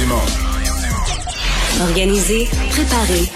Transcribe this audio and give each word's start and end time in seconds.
Dumont. 0.00 0.22
Organiser, 1.82 2.48
préparer, 2.70 3.30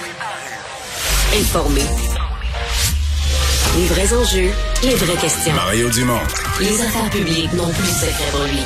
informer. 1.38 1.84
Les 3.76 3.84
vrais 3.84 4.14
enjeux, 4.14 4.50
les 4.82 4.94
vraies 4.94 5.16
questions. 5.16 5.52
Mario 5.52 5.90
Dumont. 5.90 6.20
Les 6.60 6.80
affaires 6.80 7.10
publiques 7.10 7.52
n'ont 7.52 7.68
plus 7.68 7.82
de 7.82 7.88
secret 7.88 8.30
pour 8.32 8.44
lui. 8.44 8.62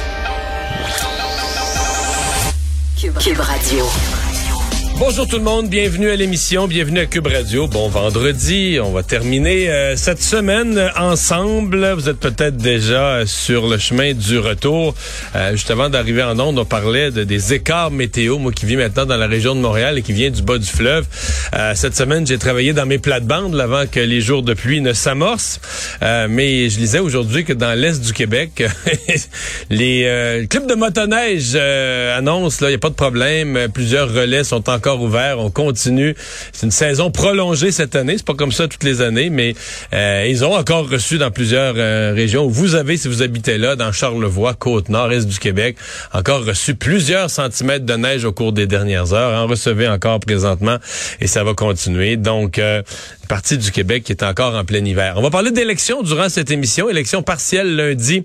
Cube 3.20 3.40
Radio. 3.40 3.84
Bonjour 5.00 5.28
tout 5.28 5.36
le 5.36 5.44
monde, 5.44 5.68
bienvenue 5.68 6.10
à 6.10 6.16
l'émission, 6.16 6.66
bienvenue 6.66 6.98
à 6.98 7.06
Cube 7.06 7.28
Radio. 7.28 7.68
Bon 7.68 7.88
vendredi, 7.88 8.80
on 8.82 8.90
va 8.90 9.04
terminer 9.04 9.70
euh, 9.70 9.94
cette 9.94 10.20
semaine 10.20 10.90
ensemble. 10.98 11.92
Vous 11.92 12.08
êtes 12.08 12.18
peut-être 12.18 12.56
déjà 12.56 13.24
sur 13.24 13.68
le 13.68 13.78
chemin 13.78 14.12
du 14.12 14.40
retour. 14.40 14.96
Euh, 15.36 15.52
juste 15.52 15.70
avant 15.70 15.88
d'arriver 15.88 16.24
en 16.24 16.40
onde, 16.40 16.58
on 16.58 16.64
parlait 16.64 17.12
de, 17.12 17.22
des 17.22 17.54
écarts 17.54 17.92
météo. 17.92 18.38
Moi 18.38 18.50
qui 18.50 18.66
vis 18.66 18.76
maintenant 18.76 19.06
dans 19.06 19.16
la 19.16 19.28
région 19.28 19.54
de 19.54 19.60
Montréal 19.60 19.98
et 19.98 20.02
qui 20.02 20.12
vient 20.12 20.30
du 20.30 20.42
bas 20.42 20.58
du 20.58 20.66
fleuve. 20.66 21.06
Euh, 21.54 21.74
cette 21.76 21.94
semaine, 21.94 22.26
j'ai 22.26 22.38
travaillé 22.38 22.72
dans 22.72 22.86
mes 22.86 22.98
plates-bandes 22.98 23.58
avant 23.60 23.86
que 23.86 24.00
les 24.00 24.20
jours 24.20 24.42
de 24.42 24.52
pluie 24.52 24.80
ne 24.80 24.92
s'amorcent. 24.92 25.60
mais 26.02 26.68
je 26.68 26.78
lisais 26.80 26.98
aujourd'hui 26.98 27.44
que 27.44 27.52
dans 27.52 27.78
l'est 27.78 28.04
du 28.04 28.12
Québec, 28.12 28.64
les 29.70 30.46
clubs 30.50 30.66
de 30.66 30.74
motoneige 30.74 31.54
annoncent, 31.54 32.66
il 32.66 32.70
n'y 32.70 32.74
a 32.74 32.78
pas 32.78 32.90
de 32.90 32.94
problème, 32.94 33.68
plusieurs 33.72 34.12
relais 34.12 34.42
sont 34.42 34.68
encore 34.68 34.87
ouvert. 34.96 35.38
On 35.38 35.50
continue. 35.50 36.14
C'est 36.52 36.66
une 36.66 36.72
saison 36.72 37.10
prolongée 37.10 37.70
cette 37.70 37.96
année. 37.96 38.14
C'est 38.16 38.26
pas 38.26 38.34
comme 38.34 38.52
ça 38.52 38.68
toutes 38.68 38.84
les 38.84 39.00
années, 39.00 39.30
mais 39.30 39.54
euh, 39.92 40.26
ils 40.28 40.44
ont 40.44 40.54
encore 40.54 40.88
reçu 40.88 41.18
dans 41.18 41.30
plusieurs 41.30 41.74
euh, 41.76 42.12
régions 42.14 42.48
vous 42.48 42.74
avez, 42.74 42.96
si 42.96 43.08
vous 43.08 43.22
habitez 43.22 43.58
là, 43.58 43.76
dans 43.76 43.92
Charlevoix, 43.92 44.54
Côte-Nord, 44.54 45.12
Est 45.12 45.26
du 45.26 45.38
Québec, 45.38 45.76
encore 46.12 46.44
reçu 46.44 46.74
plusieurs 46.74 47.30
centimètres 47.30 47.86
de 47.86 47.94
neige 47.94 48.24
au 48.24 48.32
cours 48.32 48.52
des 48.52 48.66
dernières 48.66 49.12
heures. 49.12 49.38
En 49.42 49.46
recevez 49.46 49.88
encore 49.88 50.20
présentement 50.20 50.78
et 51.20 51.26
ça 51.26 51.44
va 51.44 51.54
continuer. 51.54 52.16
Donc, 52.16 52.58
euh, 52.58 52.82
partie 53.28 53.58
du 53.58 53.70
Québec 53.70 54.02
qui 54.04 54.12
est 54.12 54.22
encore 54.22 54.54
en 54.54 54.64
plein 54.64 54.84
hiver. 54.84 55.14
On 55.16 55.22
va 55.22 55.30
parler 55.30 55.50
d'élections 55.50 56.02
durant 56.02 56.28
cette 56.28 56.50
émission. 56.50 56.88
Élection 56.88 57.22
partielle 57.22 57.76
lundi 57.76 58.24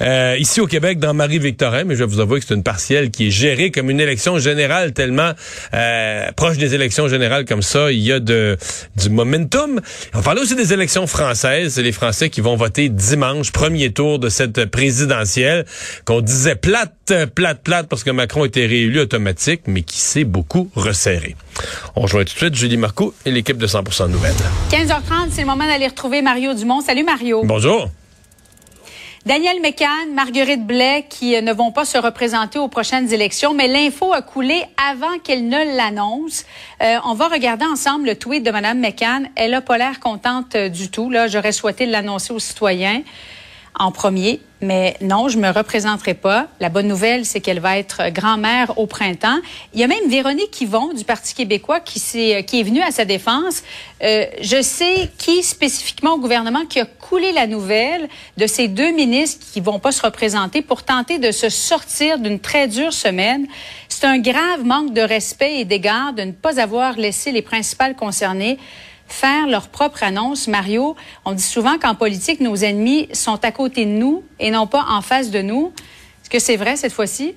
euh, 0.00 0.36
ici 0.38 0.60
au 0.60 0.66
Québec 0.66 0.98
dans 0.98 1.12
Marie-Victorin, 1.12 1.84
mais 1.84 1.94
je 1.94 2.04
vais 2.04 2.10
vous 2.10 2.20
avouer 2.20 2.40
que 2.40 2.46
c'est 2.46 2.54
une 2.54 2.62
partielle 2.62 3.10
qui 3.10 3.26
est 3.26 3.30
gérée 3.30 3.70
comme 3.70 3.90
une 3.90 4.00
élection 4.00 4.38
générale 4.38 4.92
tellement 4.92 5.32
euh, 5.74 6.30
proche 6.36 6.56
des 6.56 6.74
élections 6.74 7.08
générales 7.08 7.44
comme 7.44 7.62
ça, 7.62 7.90
il 7.90 7.98
y 7.98 8.12
a 8.12 8.20
de 8.20 8.56
du 8.96 9.10
momentum. 9.10 9.80
On 10.14 10.18
va 10.18 10.22
parler 10.22 10.40
aussi 10.40 10.54
des 10.54 10.72
élections 10.72 11.06
françaises. 11.06 11.74
C'est 11.74 11.82
les 11.82 11.92
Français 11.92 12.30
qui 12.30 12.40
vont 12.40 12.56
voter 12.56 12.88
dimanche, 12.88 13.50
premier 13.50 13.92
tour 13.92 14.18
de 14.18 14.28
cette 14.28 14.66
présidentielle 14.66 15.66
qu'on 16.04 16.20
disait 16.20 16.54
plate, 16.54 17.12
plate, 17.34 17.62
plate 17.62 17.88
parce 17.88 18.04
que 18.04 18.10
Macron 18.10 18.44
était 18.44 18.66
réélu 18.66 19.00
automatique, 19.00 19.62
mais 19.66 19.82
qui 19.82 20.00
s'est 20.00 20.24
beaucoup 20.24 20.70
resserré. 20.76 21.34
On 21.96 22.02
rejoint 22.02 22.24
tout 22.24 22.34
de 22.34 22.38
suite 22.38 22.54
Julie 22.54 22.76
Marco 22.76 23.14
et 23.26 23.30
l'équipe 23.30 23.58
de 23.58 23.66
100% 23.66 24.10
Nouvelles. 24.10 24.43
15h30, 24.70 25.30
c'est 25.30 25.40
le 25.42 25.46
moment 25.46 25.66
d'aller 25.66 25.86
retrouver 25.86 26.22
Mario 26.22 26.54
Dumont. 26.54 26.80
Salut 26.80 27.04
Mario. 27.04 27.42
Bonjour. 27.44 27.88
Daniel 29.26 29.60
Mécan, 29.62 29.86
Marguerite 30.12 30.66
Blais 30.66 31.06
qui 31.08 31.34
euh, 31.34 31.40
ne 31.40 31.52
vont 31.52 31.72
pas 31.72 31.86
se 31.86 31.96
représenter 31.96 32.58
aux 32.58 32.68
prochaines 32.68 33.10
élections, 33.10 33.54
mais 33.54 33.68
l'info 33.68 34.12
a 34.12 34.20
coulé 34.20 34.62
avant 34.90 35.18
qu'elle 35.22 35.48
ne 35.48 35.76
l'annonce. 35.76 36.44
Euh, 36.82 36.98
on 37.06 37.14
va 37.14 37.28
regarder 37.28 37.64
ensemble 37.64 38.06
le 38.06 38.16
tweet 38.16 38.44
de 38.44 38.50
Mme 38.50 38.80
Mécan. 38.80 39.22
Elle 39.34 39.54
a 39.54 39.62
pas 39.62 39.78
l'air 39.78 39.98
contente 39.98 40.54
euh, 40.56 40.68
du 40.68 40.90
tout. 40.90 41.08
Là, 41.08 41.26
j'aurais 41.26 41.52
souhaité 41.52 41.86
l'annoncer 41.86 42.34
aux 42.34 42.38
citoyens 42.38 43.00
en 43.78 43.90
premier. 43.90 44.40
Mais 44.60 44.96
non, 45.02 45.28
je 45.28 45.36
me 45.36 45.50
représenterai 45.50 46.14
pas. 46.14 46.46
La 46.58 46.70
bonne 46.70 46.88
nouvelle, 46.88 47.26
c'est 47.26 47.40
qu'elle 47.40 47.60
va 47.60 47.76
être 47.76 48.08
grand-mère 48.10 48.78
au 48.78 48.86
printemps. 48.86 49.38
Il 49.74 49.80
y 49.80 49.84
a 49.84 49.86
même 49.86 50.08
Véronique 50.08 50.58
Yvon 50.58 50.94
du 50.94 51.04
Parti 51.04 51.34
québécois 51.34 51.80
qui, 51.80 52.00
est, 52.18 52.44
qui 52.44 52.60
est 52.60 52.62
venue 52.62 52.80
à 52.80 52.90
sa 52.90 53.04
défense. 53.04 53.62
Euh, 54.02 54.24
je 54.40 54.62
sais 54.62 55.10
qui 55.18 55.42
spécifiquement 55.42 56.14
au 56.14 56.18
gouvernement 56.18 56.64
qui 56.64 56.80
a 56.80 56.86
coulé 56.86 57.32
la 57.32 57.46
nouvelle 57.46 58.08
de 58.38 58.46
ces 58.46 58.68
deux 58.68 58.92
ministres 58.92 59.44
qui 59.52 59.60
vont 59.60 59.78
pas 59.78 59.92
se 59.92 60.00
représenter 60.00 60.62
pour 60.62 60.82
tenter 60.82 61.18
de 61.18 61.30
se 61.30 61.50
sortir 61.50 62.18
d'une 62.18 62.40
très 62.40 62.68
dure 62.68 62.92
semaine. 62.92 63.46
C'est 63.90 64.06
un 64.06 64.18
grave 64.18 64.64
manque 64.64 64.94
de 64.94 65.02
respect 65.02 65.60
et 65.60 65.64
d'égard 65.66 66.14
de 66.14 66.22
ne 66.22 66.32
pas 66.32 66.58
avoir 66.58 66.96
laissé 66.96 67.32
les 67.32 67.42
principales 67.42 67.96
concernées 67.96 68.58
faire 69.06 69.46
leur 69.46 69.68
propre 69.68 70.02
annonce. 70.02 70.48
Mario, 70.48 70.96
on 71.24 71.32
dit 71.32 71.42
souvent 71.42 71.78
qu'en 71.78 71.94
politique, 71.94 72.40
nos 72.40 72.56
ennemis 72.56 73.08
sont 73.12 73.44
à 73.44 73.52
côté 73.52 73.84
de 73.84 73.90
nous 73.90 74.24
et 74.38 74.50
non 74.50 74.66
pas 74.66 74.84
en 74.88 75.02
face 75.02 75.30
de 75.30 75.42
nous. 75.42 75.72
Est-ce 76.22 76.30
que 76.30 76.38
c'est 76.38 76.56
vrai 76.56 76.76
cette 76.76 76.92
fois-ci? 76.92 77.34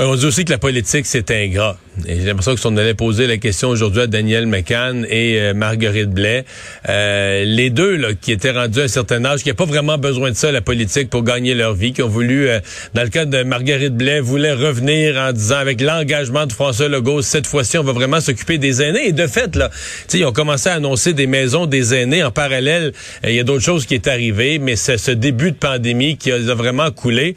On 0.00 0.14
dit 0.14 0.26
aussi 0.26 0.44
que 0.44 0.52
la 0.52 0.58
politique, 0.58 1.06
c'est 1.06 1.28
ingrat. 1.32 1.76
J'ai 2.06 2.14
l'impression 2.24 2.54
que 2.54 2.60
si 2.60 2.66
on 2.68 2.76
allait 2.76 2.94
poser 2.94 3.26
la 3.26 3.38
question 3.38 3.68
aujourd'hui 3.70 4.02
à 4.02 4.06
Daniel 4.06 4.46
McCann 4.46 5.04
et 5.10 5.40
euh, 5.40 5.54
Marguerite 5.54 6.10
Blais, 6.10 6.44
euh, 6.88 7.42
les 7.44 7.70
deux 7.70 7.96
là, 7.96 8.10
qui 8.14 8.30
étaient 8.30 8.52
rendus 8.52 8.80
à 8.80 8.84
un 8.84 8.88
certain 8.88 9.24
âge, 9.24 9.42
qui 9.42 9.48
n'ont 9.48 9.56
pas 9.56 9.64
vraiment 9.64 9.98
besoin 9.98 10.30
de 10.30 10.36
ça, 10.36 10.52
la 10.52 10.60
politique, 10.60 11.10
pour 11.10 11.24
gagner 11.24 11.54
leur 11.54 11.74
vie, 11.74 11.92
qui 11.92 12.02
ont 12.02 12.08
voulu, 12.08 12.48
euh, 12.48 12.60
dans 12.94 13.02
le 13.02 13.08
cas 13.08 13.24
de 13.24 13.42
Marguerite 13.42 13.96
Blais, 13.96 14.20
voulaient 14.20 14.52
revenir 14.52 15.16
en 15.16 15.32
disant, 15.32 15.56
avec 15.56 15.80
l'engagement 15.80 16.46
de 16.46 16.52
François 16.52 16.88
Legault, 16.88 17.22
cette 17.22 17.48
fois-ci, 17.48 17.76
on 17.78 17.82
va 17.82 17.92
vraiment 17.92 18.20
s'occuper 18.20 18.58
des 18.58 18.80
aînés. 18.80 19.08
Et 19.08 19.12
de 19.12 19.26
fait, 19.26 19.56
là, 19.56 19.68
ils 20.14 20.24
ont 20.24 20.32
commencé 20.32 20.68
à 20.68 20.74
annoncer 20.74 21.14
des 21.14 21.26
maisons 21.26 21.66
des 21.66 21.94
aînés. 21.94 22.22
En 22.22 22.30
parallèle, 22.30 22.92
il 23.24 23.34
y 23.34 23.40
a 23.40 23.44
d'autres 23.44 23.64
choses 23.64 23.84
qui 23.84 23.94
est 23.94 24.06
arrivé, 24.06 24.60
mais 24.60 24.76
c'est 24.76 24.98
ce 24.98 25.10
début 25.10 25.50
de 25.50 25.56
pandémie 25.56 26.16
qui 26.16 26.30
a, 26.30 26.38
vraiment 26.54 26.90
coulé. 26.92 27.34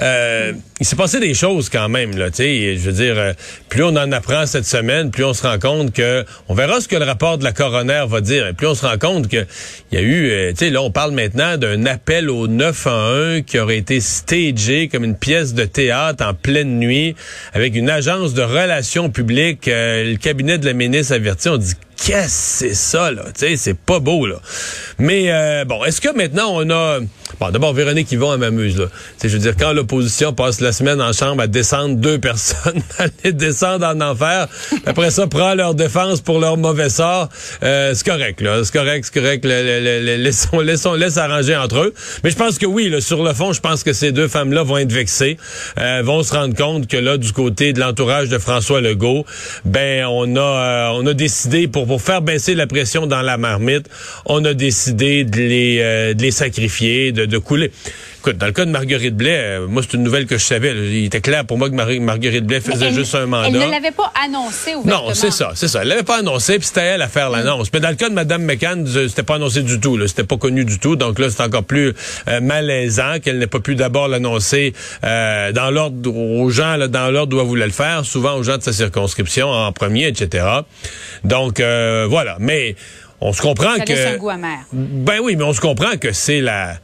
il 0.00 0.86
s'est 0.86 0.96
passé 0.96 1.18
des 1.18 1.34
choses 1.34 1.68
quand 1.68 1.88
même. 1.88 2.03
Je 2.12 2.78
veux 2.78 2.92
dire, 2.92 3.34
plus 3.68 3.82
on 3.82 3.96
en 3.96 4.12
apprend 4.12 4.46
cette 4.46 4.66
semaine, 4.66 5.10
plus 5.10 5.24
on 5.24 5.34
se 5.34 5.46
rend 5.46 5.58
compte 5.58 5.92
que, 5.92 6.24
on 6.48 6.54
verra 6.54 6.80
ce 6.80 6.88
que 6.88 6.96
le 6.96 7.04
rapport 7.04 7.38
de 7.38 7.44
la 7.44 7.52
coroner 7.52 8.04
va 8.08 8.20
dire, 8.20 8.46
et 8.46 8.52
plus 8.52 8.66
on 8.66 8.74
se 8.74 8.86
rend 8.86 8.98
compte 8.98 9.28
que 9.28 9.46
il 9.90 9.98
y 9.98 10.00
a 10.00 10.04
eu, 10.04 10.30
euh, 10.30 10.50
tu 10.50 10.58
sais, 10.58 10.70
là 10.70 10.82
on 10.82 10.90
parle 10.90 11.12
maintenant 11.12 11.56
d'un 11.56 11.86
appel 11.86 12.30
au 12.30 12.46
911 12.46 13.42
qui 13.46 13.58
aurait 13.58 13.78
été 13.78 14.00
stagé 14.00 14.88
comme 14.88 15.04
une 15.04 15.16
pièce 15.16 15.54
de 15.54 15.64
théâtre 15.64 16.24
en 16.24 16.34
pleine 16.34 16.78
nuit 16.78 17.14
avec 17.52 17.74
une 17.74 17.90
agence 17.90 18.34
de 18.34 18.42
relations 18.42 19.10
publiques. 19.10 19.68
Euh, 19.68 20.12
le 20.12 20.16
cabinet 20.16 20.58
de 20.58 20.66
la 20.66 20.72
ministre 20.72 21.14
averti, 21.14 21.48
on 21.48 21.56
dit 21.56 21.74
qu'est-ce 21.96 22.58
c'est 22.58 22.74
ça 22.74 23.10
là, 23.10 23.24
tu 23.34 23.46
sais, 23.46 23.56
c'est 23.56 23.78
pas 23.78 24.00
beau 24.00 24.26
là. 24.26 24.36
Mais 24.98 25.32
euh, 25.32 25.64
bon, 25.64 25.84
est-ce 25.84 26.00
que 26.00 26.14
maintenant 26.14 26.50
on 26.50 26.70
a 26.70 27.00
Bon, 27.40 27.50
d'abord, 27.50 27.72
Véronique 27.72 28.10
Yvon, 28.12 28.32
elle 28.32 28.40
m'amuse, 28.40 28.78
là. 28.78 28.86
je 29.22 29.28
veux 29.28 29.38
dire, 29.38 29.54
quand 29.58 29.72
l'opposition 29.72 30.32
passe 30.32 30.60
la 30.60 30.72
semaine 30.72 31.00
en 31.00 31.12
chambre 31.12 31.42
à 31.42 31.46
descendre 31.46 31.96
deux 31.96 32.18
personnes, 32.20 32.82
à 32.98 33.06
les 33.24 33.32
descendre 33.32 33.86
en 33.86 34.00
enfer, 34.00 34.48
après 34.86 35.10
ça, 35.10 35.26
prend 35.26 35.54
leur 35.54 35.74
défense 35.74 36.20
pour 36.20 36.38
leur 36.38 36.56
mauvais 36.56 36.88
sort, 36.88 37.28
euh, 37.62 37.92
c'est 37.94 38.06
correct, 38.06 38.40
là. 38.40 38.62
C'est 38.64 38.72
correct, 38.72 39.04
c'est 39.12 39.20
correct. 39.20 39.44
laissons, 39.44 40.60
laissons, 40.60 40.94
laisse 40.94 41.16
arranger 41.16 41.56
entre 41.56 41.80
eux. 41.80 41.94
Mais 42.22 42.30
je 42.30 42.36
pense 42.36 42.58
que 42.58 42.66
oui, 42.66 42.88
là, 42.88 43.00
sur 43.00 43.22
le 43.22 43.32
fond, 43.32 43.52
je 43.52 43.60
pense 43.60 43.82
que 43.82 43.92
ces 43.92 44.12
deux 44.12 44.28
femmes-là 44.28 44.62
vont 44.62 44.78
être 44.78 44.92
vexées, 44.92 45.36
euh, 45.78 46.02
vont 46.04 46.22
se 46.22 46.32
rendre 46.32 46.54
compte 46.54 46.86
que 46.86 46.96
là, 46.96 47.16
du 47.16 47.32
côté 47.32 47.72
de 47.72 47.80
l'entourage 47.80 48.28
de 48.28 48.38
François 48.38 48.80
Legault, 48.80 49.24
ben, 49.64 50.06
on 50.06 50.36
a, 50.36 50.40
euh, 50.40 50.88
on 50.94 51.06
a 51.06 51.14
décidé, 51.14 51.68
pour, 51.68 51.86
pour 51.86 52.00
faire 52.00 52.22
baisser 52.22 52.54
la 52.54 52.66
pression 52.66 53.06
dans 53.06 53.22
la 53.22 53.36
marmite, 53.36 53.88
on 54.26 54.44
a 54.44 54.54
décidé 54.54 55.24
de 55.24 55.36
les, 55.36 55.78
euh, 55.80 56.14
de 56.14 56.22
les 56.22 56.30
sacrifier, 56.30 57.12
de 57.12 57.23
de, 57.26 57.38
couler. 57.38 57.70
Écoute, 58.20 58.38
dans 58.38 58.46
le 58.46 58.52
cas 58.52 58.64
de 58.64 58.70
Marguerite 58.70 59.16
Blais, 59.16 59.36
euh, 59.36 59.66
moi, 59.66 59.82
c'est 59.82 59.96
une 59.96 60.02
nouvelle 60.02 60.26
que 60.26 60.38
je 60.38 60.44
savais. 60.44 60.72
Il 60.72 61.04
était 61.04 61.20
clair 61.20 61.44
pour 61.44 61.58
moi 61.58 61.68
que 61.68 61.74
Marguerite 61.74 62.44
Blais 62.44 62.60
faisait 62.60 62.92
juste 62.92 63.14
un 63.14 63.26
mandat. 63.26 63.48
Elle 63.48 63.54
ne 63.54 63.70
l'avait 63.70 63.90
pas 63.90 64.12
annoncé 64.24 64.74
ouvertement. 64.74 65.08
Non, 65.08 65.14
c'est 65.14 65.30
ça, 65.30 65.52
c'est 65.54 65.68
ça. 65.68 65.82
Elle 65.82 65.88
l'avait 65.88 66.02
pas 66.02 66.18
annoncé, 66.18 66.58
puis 66.58 66.66
c'était 66.66 66.80
elle 66.80 67.02
à 67.02 67.08
faire 67.08 67.30
l'annonce. 67.30 67.68
Mais 67.72 67.80
dans 67.80 67.90
le 67.90 67.96
cas 67.96 68.08
de 68.08 68.14
Mme 68.14 68.44
McCann, 68.44 68.86
c'était 68.86 69.22
pas 69.22 69.36
annoncé 69.36 69.62
du 69.62 69.80
tout. 69.80 69.98
C'était 70.06 70.24
pas 70.24 70.36
connu 70.36 70.64
du 70.64 70.78
tout. 70.78 70.96
Donc 70.96 71.18
là, 71.18 71.28
c'est 71.30 71.42
encore 71.42 71.64
plus 71.64 71.92
euh, 72.28 72.40
malaisant 72.40 73.18
qu'elle 73.22 73.38
n'ait 73.38 73.46
pas 73.46 73.60
pu 73.60 73.74
d'abord 73.74 74.08
l'annoncer 74.08 74.72
euh, 75.04 75.52
dans 75.52 75.70
l'ordre 75.70 76.14
aux 76.14 76.50
gens, 76.50 76.76
là, 76.76 76.88
dans 76.88 77.10
l'ordre 77.10 77.36
où 77.36 77.40
elle 77.40 77.46
voulait 77.46 77.66
le 77.66 77.72
faire, 77.72 78.04
souvent 78.04 78.34
aux 78.34 78.42
gens 78.42 78.58
de 78.58 78.62
sa 78.62 78.72
circonscription 78.72 79.48
en 79.48 79.72
premier, 79.72 80.06
etc. 80.06 80.46
Donc 81.24 81.60
voilà. 81.60 82.36
Mais 82.40 82.76
on 83.20 83.32
se 83.32 83.40
comprend 83.40 83.76
ça 83.76 83.84
que. 83.84 84.14
un 84.14 84.16
goût 84.16 84.30
amer. 84.30 84.58
Ben 84.72 85.18
oui, 85.22 85.36
mais 85.36 85.44
on 85.44 85.52
se 85.52 85.60
comprend 85.60 85.96
que 85.98 86.12
c'est 86.12 86.40
la 86.40 86.76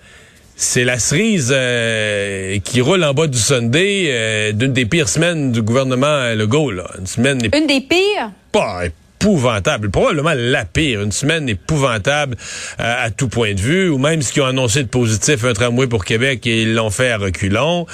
c'est 0.60 0.84
la 0.84 0.98
cerise 0.98 1.52
euh, 1.56 2.58
qui 2.62 2.82
roule 2.82 3.02
en 3.02 3.14
bas 3.14 3.26
du 3.26 3.38
Sunday 3.38 4.08
euh, 4.08 4.52
d'une 4.52 4.74
des 4.74 4.84
pires 4.84 5.08
semaines 5.08 5.52
du 5.52 5.62
gouvernement 5.62 6.34
Legault. 6.34 6.70
Là. 6.70 6.84
Une, 6.98 7.06
semaine 7.06 7.38
Une 7.56 7.66
des 7.66 7.80
pires? 7.80 8.30
Pas, 8.52 8.82
épouvantable, 9.20 9.90
probablement 9.90 10.32
la 10.34 10.64
pire, 10.64 11.02
une 11.02 11.12
semaine 11.12 11.46
épouvantable 11.48 12.36
euh, 12.80 13.04
à 13.04 13.10
tout 13.10 13.28
point 13.28 13.52
de 13.52 13.60
vue, 13.60 13.90
ou 13.90 13.98
même 13.98 14.22
ce 14.22 14.32
qu'ils 14.32 14.42
ont 14.42 14.46
annoncé 14.46 14.82
de 14.82 14.88
positif, 14.88 15.44
un 15.44 15.52
tramway 15.52 15.86
pour 15.86 16.06
Québec, 16.06 16.46
et 16.46 16.62
ils 16.62 16.74
l'ont 16.74 16.90
fait 16.90 17.10
à 17.10 17.18
reculons. 17.18 17.86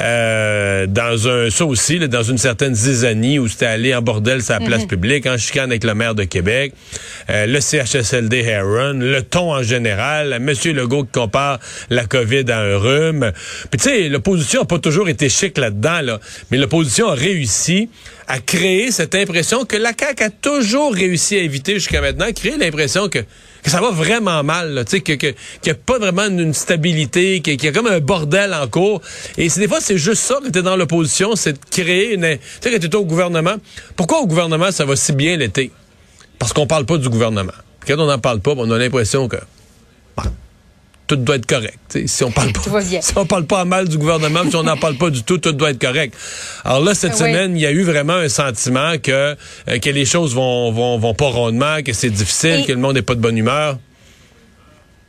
Euh, 0.00 0.86
dans 0.86 1.28
un, 1.28 1.50
ça 1.50 1.66
aussi, 1.66 1.98
dans 2.08 2.22
une 2.22 2.38
certaine 2.38 2.74
zizanie 2.74 3.38
où 3.38 3.46
c'était 3.46 3.66
allé 3.66 3.94
en 3.94 4.00
bordel 4.00 4.42
sa 4.42 4.58
place 4.58 4.82
mhm. 4.82 4.88
publique, 4.88 5.26
en 5.26 5.36
chicane 5.36 5.70
avec 5.70 5.84
le 5.84 5.94
maire 5.94 6.14
de 6.14 6.24
Québec, 6.24 6.72
euh, 7.28 7.44
le 7.44 7.60
CHSLD 7.60 8.38
Heron, 8.38 8.94
le 8.94 9.20
ton 9.22 9.52
en 9.52 9.62
général, 9.62 10.38
Monsieur 10.40 10.72
Legault 10.72 11.04
qui 11.04 11.12
compare 11.12 11.58
la 11.90 12.06
COVID 12.06 12.50
à 12.50 12.58
un 12.58 12.78
rhume. 12.78 13.32
Puis 13.70 13.80
tu 13.80 13.88
sais, 13.90 14.08
l'opposition 14.08 14.60
n'a 14.60 14.66
pas 14.66 14.78
toujours 14.78 15.10
été 15.10 15.28
chic 15.28 15.58
là-dedans, 15.58 16.00
là, 16.00 16.20
mais 16.50 16.56
l'opposition 16.56 17.08
a 17.08 17.14
réussi 17.14 17.90
à 18.30 18.38
créer 18.38 18.92
cette 18.92 19.16
impression 19.16 19.64
que 19.64 19.76
la 19.76 19.90
CAQ 19.98 20.22
a 20.22 20.30
toujours 20.30 20.94
réussi 20.94 21.34
à 21.34 21.40
éviter 21.40 21.74
jusqu'à 21.74 22.00
maintenant, 22.00 22.30
créer 22.32 22.56
l'impression 22.56 23.08
que, 23.08 23.18
ça 23.66 23.80
va 23.80 23.90
vraiment 23.90 24.44
mal, 24.44 24.84
tu 24.88 24.98
sais, 24.98 25.00
qu'il 25.00 25.34
n'y 25.64 25.70
a 25.70 25.74
pas 25.74 25.98
vraiment 25.98 26.26
une 26.26 26.54
stabilité, 26.54 27.40
qu'il 27.40 27.62
y 27.62 27.66
a 27.66 27.72
comme 27.72 27.88
un 27.88 27.98
bordel 27.98 28.54
en 28.54 28.68
cours. 28.68 29.02
Et 29.36 29.48
des 29.48 29.66
fois, 29.66 29.80
c'est 29.80 29.98
juste 29.98 30.22
ça 30.22 30.38
que 30.44 30.48
tu 30.48 30.60
es 30.60 30.62
dans 30.62 30.76
l'opposition, 30.76 31.34
c'est 31.34 31.54
de 31.54 31.58
créer 31.72 32.14
une... 32.14 32.22
Tu 32.22 32.38
sais, 32.60 32.70
quand 32.70 32.78
tu 32.78 32.86
es 32.86 32.94
au 32.94 33.04
gouvernement, 33.04 33.56
pourquoi 33.96 34.20
au 34.20 34.28
gouvernement 34.28 34.70
ça 34.70 34.84
va 34.84 34.94
si 34.94 35.12
bien 35.12 35.36
l'été? 35.36 35.72
Parce 36.38 36.52
qu'on 36.52 36.68
parle 36.68 36.86
pas 36.86 36.98
du 36.98 37.08
gouvernement. 37.08 37.52
Quand 37.84 37.98
on 37.98 38.06
n'en 38.06 38.20
parle 38.20 38.38
pas, 38.38 38.52
on 38.56 38.70
a 38.70 38.78
l'impression 38.78 39.26
que 39.26 39.38
tout 41.10 41.16
doit 41.16 41.36
être 41.36 41.46
correct. 41.46 41.98
si 42.06 42.24
on 42.24 42.30
parle 42.30 42.52
pas, 42.52 42.80
si 42.82 43.12
on 43.16 43.26
parle 43.26 43.46
pas 43.46 43.64
mal 43.64 43.88
du 43.88 43.98
gouvernement, 43.98 44.48
si 44.48 44.54
on 44.54 44.62
n'en 44.62 44.76
parle 44.76 44.96
pas 44.96 45.10
du 45.10 45.24
tout, 45.24 45.38
tout 45.38 45.52
doit 45.52 45.70
être 45.70 45.80
correct. 45.80 46.14
Alors 46.64 46.80
là, 46.80 46.94
cette 46.94 47.16
semaine, 47.16 47.56
il 47.56 47.60
y 47.60 47.66
a 47.66 47.72
eu 47.72 47.82
vraiment 47.82 48.14
un 48.14 48.28
sentiment 48.28 48.96
que 49.02 49.10
euh, 49.68 49.78
que 49.80 49.90
les 49.90 50.04
choses 50.04 50.34
vont, 50.34 50.70
vont 50.70 50.98
vont 50.98 51.14
pas 51.14 51.28
rondement, 51.28 51.82
que 51.84 51.92
c'est 51.92 52.10
difficile, 52.10 52.64
que 52.66 52.72
le 52.72 52.78
monde 52.78 52.94
n'est 52.94 53.02
pas 53.02 53.16
de 53.16 53.20
bonne 53.20 53.36
humeur. 53.36 53.78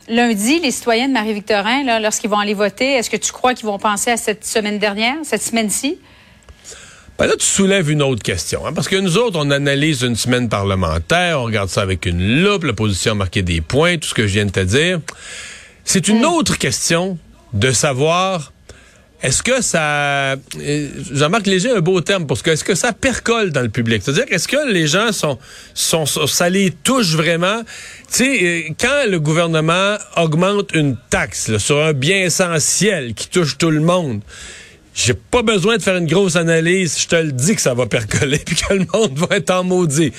Lundi, 0.08 0.58
les 0.58 0.72
citoyens 0.72 1.06
de 1.06 1.12
Marie-Victorin, 1.12 2.00
lorsqu'ils 2.00 2.28
vont 2.28 2.38
aller 2.38 2.54
voter, 2.54 2.94
est-ce 2.94 3.08
que 3.08 3.16
tu 3.16 3.30
crois 3.30 3.54
qu'ils 3.54 3.66
vont 3.66 3.78
penser 3.78 4.10
à 4.10 4.16
cette 4.16 4.44
semaine 4.44 4.80
dernière, 4.80 5.14
cette 5.22 5.42
semaine-ci? 5.42 5.98
Ben 7.18 7.26
là, 7.26 7.34
tu 7.38 7.46
soulèves 7.46 7.88
une 7.88 8.02
autre 8.02 8.22
question. 8.22 8.66
Hein, 8.66 8.72
parce 8.72 8.88
que 8.88 8.96
nous 8.96 9.16
autres, 9.16 9.38
on 9.40 9.52
analyse 9.52 10.02
une 10.02 10.16
semaine 10.16 10.48
parlementaire, 10.48 11.40
on 11.40 11.44
regarde 11.44 11.68
ça 11.68 11.82
avec 11.82 12.04
une 12.04 12.42
loupe, 12.42 12.64
l'opposition 12.64 13.12
a 13.12 13.14
marqué 13.14 13.42
des 13.42 13.60
points, 13.60 13.96
tout 13.98 14.08
ce 14.08 14.14
que 14.14 14.26
je 14.26 14.32
viens 14.32 14.46
de 14.46 14.50
te 14.50 14.60
dire. 14.60 14.98
C'est 15.84 16.08
une 16.08 16.24
autre 16.24 16.58
question 16.58 17.18
de 17.52 17.70
savoir 17.70 18.52
est-ce 19.22 19.44
que 19.44 19.62
ça... 19.62 20.32
Euh, 20.32 20.88
Jean-Marc 21.12 21.46
Léger 21.46 21.70
a 21.70 21.76
un 21.76 21.80
beau 21.80 22.00
terme 22.00 22.26
parce 22.26 22.42
que 22.42 22.50
est-ce 22.50 22.64
que 22.64 22.74
ça 22.74 22.92
percole 22.92 23.52
dans 23.52 23.60
le 23.60 23.68
public? 23.68 24.02
C'est-à-dire, 24.04 24.24
est-ce 24.30 24.48
que 24.48 24.68
les 24.68 24.88
gens 24.88 25.12
sont, 25.12 25.38
sont, 25.74 26.06
ça 26.06 26.50
les 26.50 26.72
touche 26.72 27.14
vraiment? 27.14 27.62
Tu 27.62 27.66
sais, 28.08 28.44
euh, 28.44 28.74
quand 28.80 29.08
le 29.08 29.20
gouvernement 29.20 29.96
augmente 30.16 30.74
une 30.74 30.96
taxe 31.08 31.56
sur 31.58 31.78
un 31.78 31.92
bien 31.92 32.16
essentiel 32.16 33.14
qui 33.14 33.28
touche 33.28 33.58
tout 33.58 33.70
le 33.70 33.80
monde, 33.80 34.22
j'ai 34.94 35.14
pas 35.14 35.42
besoin 35.42 35.78
de 35.78 35.82
faire 35.82 35.96
une 35.96 36.06
grosse 36.06 36.36
analyse. 36.36 36.98
Je 37.00 37.06
te 37.06 37.16
le 37.16 37.32
dis 37.32 37.54
que 37.54 37.62
ça 37.62 37.74
va 37.74 37.86
percoler 37.86 38.38
puis 38.46 38.56
que 38.56 38.74
le 38.74 38.86
monde 38.92 39.16
va 39.16 39.36
être 39.36 39.50
en 39.50 39.64
maudit. 39.64 40.12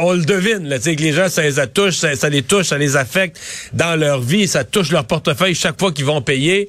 On 0.00 0.12
le 0.12 0.24
devine, 0.24 0.68
là, 0.68 0.78
que 0.78 0.90
les 0.90 1.12
gens, 1.12 1.28
ça 1.28 1.42
les 1.42 1.66
touche, 1.68 1.96
ça, 1.96 2.28
les 2.28 2.42
touche, 2.42 2.66
ça 2.66 2.78
les 2.78 2.96
affecte 2.96 3.38
dans 3.72 3.98
leur 3.98 4.20
vie, 4.20 4.46
ça 4.46 4.64
touche 4.64 4.90
leur 4.90 5.06
portefeuille 5.06 5.54
chaque 5.54 5.78
fois 5.78 5.92
qu'ils 5.92 6.04
vont 6.04 6.20
payer. 6.20 6.68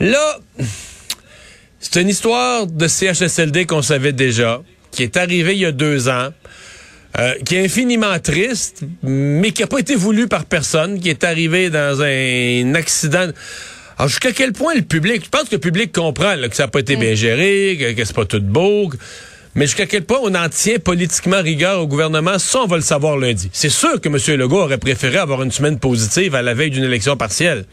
Là, 0.00 0.38
c'est 1.80 2.00
une 2.00 2.08
histoire 2.08 2.66
de 2.66 2.88
CHSLD 2.88 3.66
qu'on 3.66 3.82
savait 3.82 4.12
déjà, 4.12 4.62
qui 4.90 5.02
est 5.02 5.16
arrivée 5.16 5.52
il 5.52 5.60
y 5.60 5.66
a 5.66 5.72
deux 5.72 6.08
ans. 6.08 6.30
Euh, 7.18 7.34
qui 7.44 7.56
est 7.56 7.64
infiniment 7.64 8.18
triste, 8.20 8.82
mais 9.02 9.50
qui 9.50 9.62
n'a 9.62 9.66
pas 9.66 9.78
été 9.78 9.96
voulu 9.96 10.28
par 10.28 10.44
personne, 10.44 11.00
qui 11.00 11.08
est 11.08 11.24
arrivé 11.24 11.70
dans 11.70 12.02
un 12.02 12.74
accident. 12.74 13.30
Alors, 13.98 14.08
jusqu'à 14.08 14.30
quel 14.30 14.52
point 14.52 14.74
le 14.76 14.82
public, 14.82 15.24
je 15.24 15.28
pense 15.28 15.48
que 15.48 15.56
le 15.56 15.60
public 15.60 15.92
comprend 15.92 16.34
que 16.48 16.54
ça 16.54 16.64
n'a 16.64 16.68
pas 16.68 16.78
été 16.78 16.94
bien 16.94 17.12
mm. 17.12 17.16
géré, 17.16 17.94
que, 17.96 18.04
c'est 18.04 18.14
pas 18.14 18.24
tout 18.24 18.40
beau, 18.40 18.90
mais 19.56 19.66
jusqu'à 19.66 19.86
quel 19.86 20.04
point 20.04 20.20
on 20.22 20.34
en 20.36 20.48
tient 20.48 20.78
politiquement 20.78 21.42
rigueur 21.42 21.80
au 21.80 21.88
gouvernement, 21.88 22.38
ça, 22.38 22.60
on 22.60 22.66
va 22.66 22.76
le 22.76 22.82
savoir 22.82 23.16
lundi. 23.16 23.50
C'est 23.52 23.70
sûr 23.70 24.00
que 24.00 24.08
M. 24.08 24.38
Legault 24.38 24.60
aurait 24.60 24.78
préféré 24.78 25.18
avoir 25.18 25.42
une 25.42 25.50
semaine 25.50 25.80
positive 25.80 26.36
à 26.36 26.42
la 26.42 26.54
veille 26.54 26.70
d'une 26.70 26.84
élection 26.84 27.16
partielle. 27.16 27.64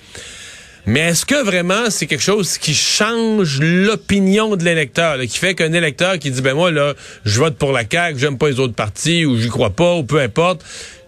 Mais 0.87 1.01
est-ce 1.01 1.25
que 1.25 1.43
vraiment 1.43 1.89
c'est 1.89 2.05
quelque 2.05 2.23
chose 2.23 2.57
qui 2.57 2.73
change 2.73 3.59
l'opinion 3.59 4.55
de 4.55 4.63
l'électeur, 4.63 5.19
qui 5.19 5.37
fait 5.37 5.55
qu'un 5.55 5.73
électeur 5.73 6.19
qui 6.19 6.29
dit 6.29 6.41
ben 6.41 6.53
moi 6.53 6.69
là, 6.69 6.93
je 7.25 7.39
vote 7.39 7.55
pour 7.55 7.71
la 7.71 7.83
CAQ, 7.89 8.19
j'aime 8.19 8.37
pas 8.37 8.49
les 8.49 8.59
autres 8.59 8.75
partis 8.75 9.25
ou 9.25 9.35
j'y 9.35 9.49
crois 9.49 9.71
pas 9.71 9.95
ou 9.95 10.03
peu 10.03 10.19
importe, 10.19 10.63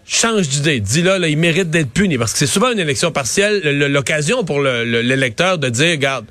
change 0.07 0.48
d'idée. 0.48 0.80
Dis 0.80 1.01
là, 1.01 1.19
là, 1.19 1.27
il 1.27 1.38
mérite 1.38 1.69
d'être 1.69 1.92
puni. 1.92 2.18
Parce 2.18 2.31
que 2.31 2.39
c'est 2.39 2.48
souvent 2.48 2.71
une 2.71 2.80
élection 2.80 3.12
partielle, 3.12 3.62
l'occasion 3.92 4.44
pour 4.44 4.62
l'électeur 4.62 5.57
de 5.57 5.69
dire, 5.69 5.92
regarde, 5.92 6.25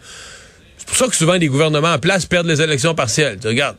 c'est 0.79 0.87
pour 0.87 0.97
ça 0.97 1.07
que 1.07 1.15
souvent 1.15 1.35
les 1.35 1.49
gouvernements 1.49 1.93
en 1.93 1.99
place 1.99 2.27
perdent 2.27 2.47
les 2.47 2.63
élections 2.63 2.95
partielles. 2.95 3.39
regarde, 3.45 3.77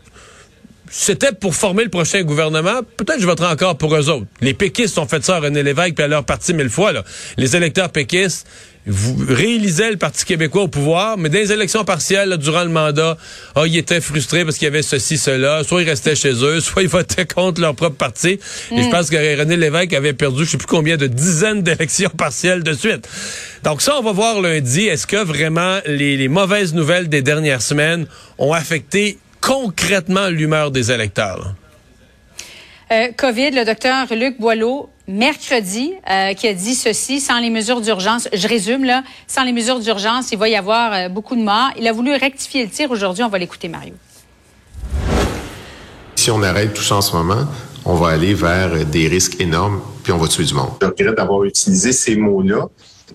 c'était 0.89 1.31
pour 1.31 1.56
former 1.56 1.84
le 1.84 1.89
prochain 1.89 2.24
gouvernement, 2.24 2.81
peut-être 2.98 3.19
je 3.19 3.25
voterai 3.25 3.51
encore 3.51 3.78
pour 3.78 3.95
eux 3.95 4.10
autres. 4.10 4.25
Les 4.42 4.54
péquistes 4.54 4.98
ont 4.98 5.07
fait 5.07 5.24
ça 5.24 5.38
à 5.38 5.39
René 5.39 5.63
Lévesque 5.63 5.95
puis 5.95 6.04
à 6.04 6.07
leur 6.07 6.24
parti 6.24 6.54
mille 6.54 6.69
fois. 6.69 6.92
Là. 6.92 7.04
Les 7.38 7.56
électeurs 7.56 7.89
péquistes, 7.89 8.48
vous 8.89 9.18
le 9.19 9.95
Parti 9.98 10.24
québécois 10.24 10.63
au 10.63 10.68
pouvoir, 10.69 11.18
mais 11.18 11.28
dans 11.28 11.38
les 11.38 11.51
élections 11.51 11.84
partielles, 11.84 12.38
durant 12.38 12.63
le 12.63 12.69
mandat, 12.69 13.18
oh, 13.56 13.66
ils 13.66 13.78
étaient 13.78 14.00
frustrés 14.00 14.45
parce 14.45 14.57
qu'il 14.57 14.66
y 14.66 14.69
avait 14.69 14.81
ceci, 14.81 15.18
cela. 15.18 15.63
Soit 15.66 15.81
ils 15.81 15.89
restaient 15.89 16.16
chez 16.16 16.31
eux, 16.31 16.60
soit 16.62 16.84
ils 16.84 16.88
votaient 16.88 17.25
contre 17.25 17.60
leur 17.60 17.75
propre 17.75 17.98
parti. 17.98 18.39
Et 18.72 18.81
je 18.81 18.88
mm. 18.88 18.89
pense 18.89 19.10
que 19.10 19.39
René 19.39 19.57
Lévesque 19.57 19.94
avait 19.94 20.13
perdu, 20.13 20.45
je 20.45 20.51
sais 20.51 20.57
plus 20.57 20.68
combien 20.68 20.95
de 20.95 21.07
dizaines 21.07 21.63
d'élections 21.63 22.10
partielles 22.18 22.63
de 22.63 22.74
suite. 22.74 23.07
Donc 23.63 23.81
ça, 23.81 23.98
on 24.00 24.04
va 24.04 24.13
voir 24.13 24.42
lundi. 24.42 24.86
Est-ce 24.86 25.06
que 25.06 25.22
vraiment 25.22 25.80
les, 25.86 26.16
les 26.16 26.30
mauvaises 26.30 26.74
nouvelles 26.74 27.10
des 27.10 27.22
dernières 27.22 27.62
semaines 27.62 28.07
ont 28.38 28.54
affecté 28.54 29.18
concrètement 29.47 30.27
l'humeur 30.27 30.71
des 30.71 30.91
électeurs? 30.91 31.53
Euh, 32.91 33.07
COVID, 33.15 33.51
le 33.51 33.63
docteur 33.63 34.07
Luc 34.13 34.39
Boileau, 34.39 34.89
mercredi, 35.07 35.94
euh, 36.09 36.33
qui 36.33 36.49
a 36.49 36.53
dit 36.53 36.75
ceci, 36.75 37.21
sans 37.21 37.39
les 37.39 37.49
mesures 37.49 37.79
d'urgence, 37.79 38.27
je 38.33 38.47
résume 38.47 38.83
là, 38.83 39.03
sans 39.25 39.45
les 39.45 39.53
mesures 39.53 39.79
d'urgence, 39.79 40.33
il 40.33 40.38
va 40.38 40.49
y 40.49 40.55
avoir 40.55 40.94
euh, 40.94 41.09
beaucoup 41.09 41.35
de 41.38 41.41
morts. 41.41 41.71
Il 41.79 41.88
a 41.88 41.94
voulu 41.94 42.13
rectifier 42.13 42.65
le 42.65 42.69
tir 42.69 42.91
aujourd'hui. 42.91 43.23
On 43.23 43.29
va 43.29 43.38
l'écouter, 43.38 43.69
Mario. 43.69 43.94
Si 46.15 46.29
on 46.29 46.43
arrête 46.43 46.73
tout 46.73 46.83
ça 46.83 46.97
en 46.97 47.01
ce 47.01 47.15
moment, 47.15 47.45
on 47.85 47.95
va 47.95 48.09
aller 48.09 48.33
vers 48.33 48.85
des 48.85 49.07
risques 49.07 49.39
énormes, 49.39 49.81
puis 50.03 50.11
on 50.11 50.17
va 50.17 50.27
tuer 50.27 50.43
du 50.43 50.55
monde. 50.55 50.71
Je 50.81 50.88
regrette 50.88 51.15
d'avoir 51.15 51.45
utilisé 51.45 51.93
ces 51.93 52.17
mots-là. 52.17 52.67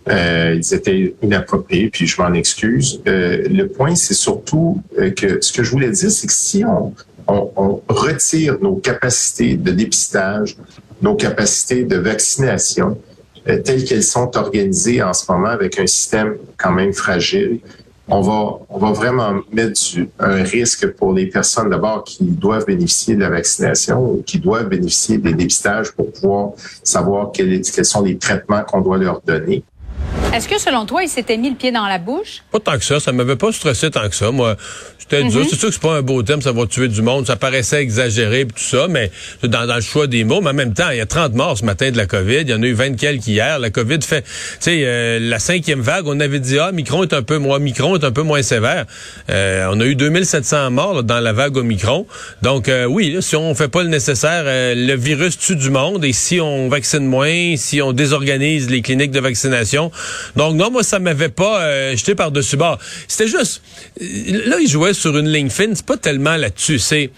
Euh, 0.08 0.56
ils 0.56 0.74
étaient 0.74 1.14
inappropriés, 1.22 1.90
puis 1.90 2.06
je 2.06 2.20
m'en 2.20 2.32
excuse. 2.32 3.00
Euh, 3.06 3.46
le 3.48 3.68
point, 3.68 3.94
c'est 3.94 4.14
surtout 4.14 4.82
euh, 4.98 5.10
que 5.10 5.40
ce 5.40 5.52
que 5.52 5.62
je 5.62 5.70
voulais 5.70 5.90
dire, 5.90 6.10
c'est 6.10 6.26
que 6.26 6.32
si 6.32 6.64
on, 6.64 6.92
on, 7.28 7.80
retire 7.88 8.58
nos 8.60 8.76
capacités 8.76 9.56
de 9.56 9.70
dépistage, 9.70 10.56
nos 11.02 11.14
capacités 11.14 11.84
de 11.84 11.96
vaccination, 11.96 12.98
telles 13.44 13.84
qu'elles 13.84 14.04
sont 14.04 14.36
organisées 14.36 15.02
en 15.02 15.12
ce 15.12 15.30
moment 15.30 15.48
avec 15.48 15.78
un 15.78 15.86
système 15.86 16.36
quand 16.56 16.72
même 16.72 16.92
fragile, 16.92 17.60
on 18.08 18.20
va, 18.20 18.58
on 18.68 18.78
va 18.78 18.92
vraiment 18.92 19.40
mettre 19.52 19.80
un 20.18 20.42
risque 20.42 20.86
pour 20.92 21.12
les 21.12 21.26
personnes 21.26 21.70
d'abord 21.70 22.04
qui 22.04 22.24
doivent 22.24 22.66
bénéficier 22.66 23.14
de 23.14 23.20
la 23.20 23.30
vaccination 23.30 24.04
ou 24.04 24.22
qui 24.22 24.38
doivent 24.38 24.68
bénéficier 24.68 25.18
des 25.18 25.32
dépistages 25.32 25.92
pour 25.92 26.12
pouvoir 26.12 26.50
savoir 26.82 27.32
quels 27.32 27.64
sont 27.64 28.02
les 28.02 28.18
traitements 28.18 28.62
qu'on 28.64 28.80
doit 28.80 28.98
leur 28.98 29.20
donner. 29.22 29.64
Est-ce 30.34 30.48
que 30.48 30.58
selon 30.58 30.86
toi, 30.86 31.02
il 31.02 31.10
s'était 31.10 31.36
mis 31.36 31.50
le 31.50 31.56
pied 31.56 31.72
dans 31.72 31.86
la 31.86 31.98
bouche? 31.98 32.42
Pas 32.50 32.58
tant 32.58 32.78
que 32.78 32.84
ça. 32.84 32.98
Ça 32.98 33.12
m'avait 33.12 33.36
pas 33.36 33.52
stressé 33.52 33.90
tant 33.90 34.08
que 34.08 34.14
ça. 34.14 34.30
Moi, 34.30 34.56
c'était 35.02 35.24
dur. 35.24 35.40
Mhm. 35.40 35.46
C'est 35.50 35.58
sûr 35.58 35.68
que 35.68 35.74
c'est 35.74 35.82
pas 35.82 35.96
un 35.96 36.02
beau 36.02 36.22
thème, 36.22 36.40
ça 36.40 36.52
va 36.52 36.66
tuer 36.66 36.88
du 36.88 37.02
monde. 37.02 37.26
Ça 37.26 37.36
paraissait 37.36 37.82
exagéré 37.82 38.40
et 38.40 38.46
tout 38.46 38.52
ça, 38.56 38.86
mais 38.88 39.10
dans, 39.42 39.66
dans, 39.66 39.74
le 39.74 39.80
choix 39.80 40.06
des 40.06 40.24
mots. 40.24 40.40
Mais 40.40 40.50
en 40.50 40.54
même 40.54 40.74
temps, 40.74 40.90
il 40.90 40.98
y 40.98 41.00
a 41.00 41.06
30 41.06 41.34
morts 41.34 41.58
ce 41.58 41.64
matin 41.64 41.90
de 41.90 41.96
la 41.96 42.06
COVID. 42.06 42.42
Il 42.42 42.50
y 42.50 42.54
en 42.54 42.62
a 42.62 42.66
eu 42.66 42.72
20 42.72 42.96
quelques 42.96 43.26
hier. 43.26 43.58
La 43.58 43.70
COVID 43.70 44.00
fait, 44.02 44.22
tu 44.22 44.28
sais, 44.60 44.82
euh, 44.84 45.18
la 45.20 45.38
cinquième 45.38 45.80
vague, 45.80 46.06
on 46.06 46.18
avait 46.20 46.38
dit, 46.38 46.58
ah, 46.58 46.72
Micron 46.72 47.02
est 47.02 47.12
un 47.12 47.22
peu 47.22 47.38
moins, 47.38 47.58
Micron 47.58 47.96
est 47.96 48.04
un 48.04 48.12
peu 48.12 48.22
moins 48.22 48.42
sévère. 48.42 48.86
Euh, 49.30 49.68
on 49.72 49.80
a 49.80 49.84
eu 49.84 49.96
2700 49.96 50.70
morts 50.70 51.02
dans 51.02 51.20
la 51.20 51.32
vague 51.32 51.56
Omicron. 51.56 52.06
Donc, 52.42 52.68
euh, 52.68 52.84
oui, 52.84 53.16
si 53.20 53.34
on 53.36 53.54
fait 53.54 53.68
pas 53.68 53.82
le 53.82 53.88
nécessaire, 53.88 54.44
le 54.46 54.94
virus 54.94 55.36
tue 55.36 55.56
du 55.56 55.70
monde. 55.70 56.04
Et 56.04 56.12
si 56.12 56.40
on 56.40 56.68
vaccine 56.68 57.06
moins, 57.06 57.56
si 57.56 57.82
on 57.82 57.92
désorganise 57.92 58.70
les 58.70 58.82
cliniques 58.82 59.10
de 59.10 59.20
vaccination. 59.20 59.90
Donc, 60.36 60.54
non, 60.56 60.70
moi, 60.70 60.82
ça 60.82 60.98
m'avait 61.00 61.28
pas 61.28 61.94
jeté 61.94 62.14
par-dessus 62.14 62.56
bord. 62.56 62.78
C'était 63.08 63.28
juste, 63.28 63.62
là, 64.00 64.56
il 64.60 64.68
jouait 64.68 64.91
sur 64.92 65.16
une 65.16 65.28
ligne 65.28 65.50
fine, 65.50 65.74
c'est 65.74 65.86
pas 65.86 65.96
tellement 65.96 66.36
là-dessus. 66.36 66.78
C'est 66.78 67.10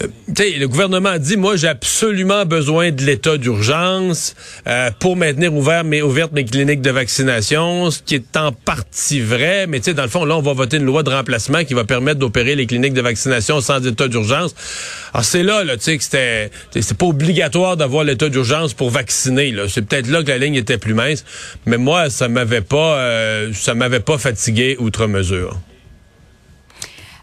euh, 0.00 0.06
le 0.38 0.66
gouvernement 0.66 1.10
a 1.10 1.18
dit, 1.18 1.36
moi, 1.36 1.56
j'ai 1.56 1.68
absolument 1.68 2.46
besoin 2.46 2.90
de 2.90 3.02
l'état 3.02 3.36
d'urgence 3.36 4.34
euh, 4.66 4.90
pour 4.98 5.16
maintenir 5.16 5.52
ouvertes 5.52 6.32
mes 6.32 6.44
cliniques 6.44 6.80
de 6.80 6.90
vaccination, 6.90 7.90
ce 7.90 8.00
qui 8.00 8.14
est 8.14 8.36
en 8.36 8.52
partie 8.52 9.20
vrai. 9.20 9.66
Mais 9.66 9.80
dans 9.80 10.02
le 10.02 10.08
fond, 10.08 10.24
là, 10.24 10.36
on 10.36 10.42
va 10.42 10.52
voter 10.52 10.76
une 10.76 10.84
loi 10.84 11.02
de 11.02 11.10
remplacement 11.10 11.64
qui 11.64 11.74
va 11.74 11.84
permettre 11.84 12.20
d'opérer 12.20 12.54
les 12.54 12.66
cliniques 12.66 12.94
de 12.94 13.02
vaccination 13.02 13.60
sans 13.60 13.84
état 13.84 14.08
d'urgence. 14.08 14.54
Alors, 15.12 15.24
c'est 15.24 15.42
là, 15.42 15.64
là 15.64 15.76
tu 15.76 15.84
sais, 15.84 15.98
que 15.98 16.04
c'était... 16.04 16.50
C'est 16.70 16.96
pas 16.96 17.06
obligatoire 17.06 17.76
d'avoir 17.76 18.04
l'état 18.04 18.28
d'urgence 18.28 18.74
pour 18.74 18.90
vacciner. 18.90 19.54
C'est 19.68 19.82
peut-être 19.82 20.08
là 20.08 20.22
que 20.22 20.28
la 20.28 20.38
ligne 20.38 20.54
était 20.54 20.78
plus 20.78 20.94
mince. 20.94 21.24
Mais 21.66 21.78
moi, 21.78 22.10
ça 22.10 22.28
m'avait 22.28 22.62
pas... 22.62 22.98
Euh, 22.98 23.52
ça 23.52 23.74
m'avait 23.74 24.00
pas 24.00 24.18
fatigué 24.18 24.76
outre 24.78 25.06
mesure. 25.06 25.58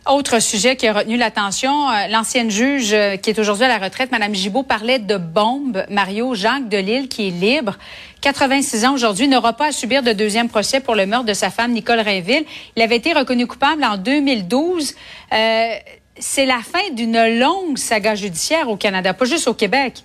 Autre 0.09 0.39
sujet 0.41 0.77
qui 0.77 0.87
a 0.87 0.93
retenu 0.93 1.17
l'attention, 1.17 1.89
euh, 1.89 2.07
l'ancienne 2.09 2.49
juge 2.49 2.93
euh, 2.93 3.17
qui 3.17 3.29
est 3.29 3.39
aujourd'hui 3.39 3.65
à 3.65 3.67
la 3.67 3.77
retraite, 3.77 4.09
Mme 4.11 4.33
Gibault, 4.33 4.63
parlait 4.63 4.99
de 4.99 5.17
bombe. 5.17 5.83
Mario 5.89 6.33
Jacques 6.33 6.69
Delille, 6.69 7.09
qui 7.09 7.27
est 7.27 7.31
libre, 7.31 7.77
86 8.21 8.85
ans 8.85 8.93
aujourd'hui, 8.93 9.27
n'aura 9.27 9.53
pas 9.53 9.67
à 9.67 9.71
subir 9.73 10.03
de 10.03 10.13
deuxième 10.13 10.47
procès 10.47 10.79
pour 10.79 10.95
le 10.95 11.05
meurtre 11.05 11.25
de 11.25 11.33
sa 11.33 11.49
femme, 11.49 11.73
Nicole 11.73 11.99
Rainville. 11.99 12.45
Il 12.77 12.81
avait 12.81 12.95
été 12.95 13.11
reconnu 13.11 13.47
coupable 13.47 13.83
en 13.83 13.97
2012. 13.97 14.95
Euh, 15.33 15.67
c'est 16.17 16.45
la 16.45 16.59
fin 16.59 16.93
d'une 16.93 17.39
longue 17.39 17.77
saga 17.77 18.15
judiciaire 18.15 18.69
au 18.69 18.77
Canada, 18.77 19.13
pas 19.13 19.25
juste 19.25 19.47
au 19.47 19.53
Québec. 19.53 20.03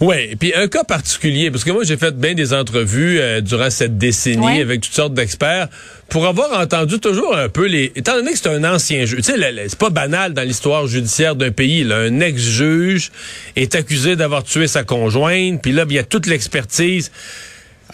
Oui, 0.00 0.16
et 0.30 0.36
puis 0.36 0.54
un 0.54 0.68
cas 0.68 0.84
particulier, 0.84 1.50
parce 1.50 1.64
que 1.64 1.72
moi 1.72 1.82
j'ai 1.82 1.96
fait 1.96 2.16
bien 2.16 2.34
des 2.34 2.54
entrevues 2.54 3.18
euh, 3.18 3.40
durant 3.40 3.68
cette 3.68 3.98
décennie 3.98 4.60
avec 4.60 4.82
toutes 4.82 4.94
sortes 4.94 5.14
d'experts, 5.14 5.68
pour 6.08 6.26
avoir 6.26 6.58
entendu 6.58 7.00
toujours 7.00 7.36
un 7.36 7.48
peu 7.48 7.66
les... 7.66 7.92
Étant 7.94 8.14
donné 8.14 8.32
que 8.32 8.38
c'est 8.38 8.48
un 8.48 8.64
ancien 8.64 9.04
juge, 9.04 9.18
tu 9.18 9.32
sais, 9.32 9.68
c'est 9.68 9.78
pas 9.78 9.90
banal 9.90 10.32
dans 10.32 10.42
l'histoire 10.42 10.86
judiciaire 10.86 11.36
d'un 11.36 11.50
pays, 11.50 11.86
un 11.92 12.20
ex-juge 12.20 13.12
est 13.56 13.74
accusé 13.74 14.16
d'avoir 14.16 14.42
tué 14.42 14.66
sa 14.66 14.84
conjointe, 14.84 15.60
puis 15.60 15.72
là, 15.72 15.84
il 15.88 15.94
y 15.94 15.98
a 15.98 16.04
toute 16.04 16.26
l'expertise. 16.26 17.10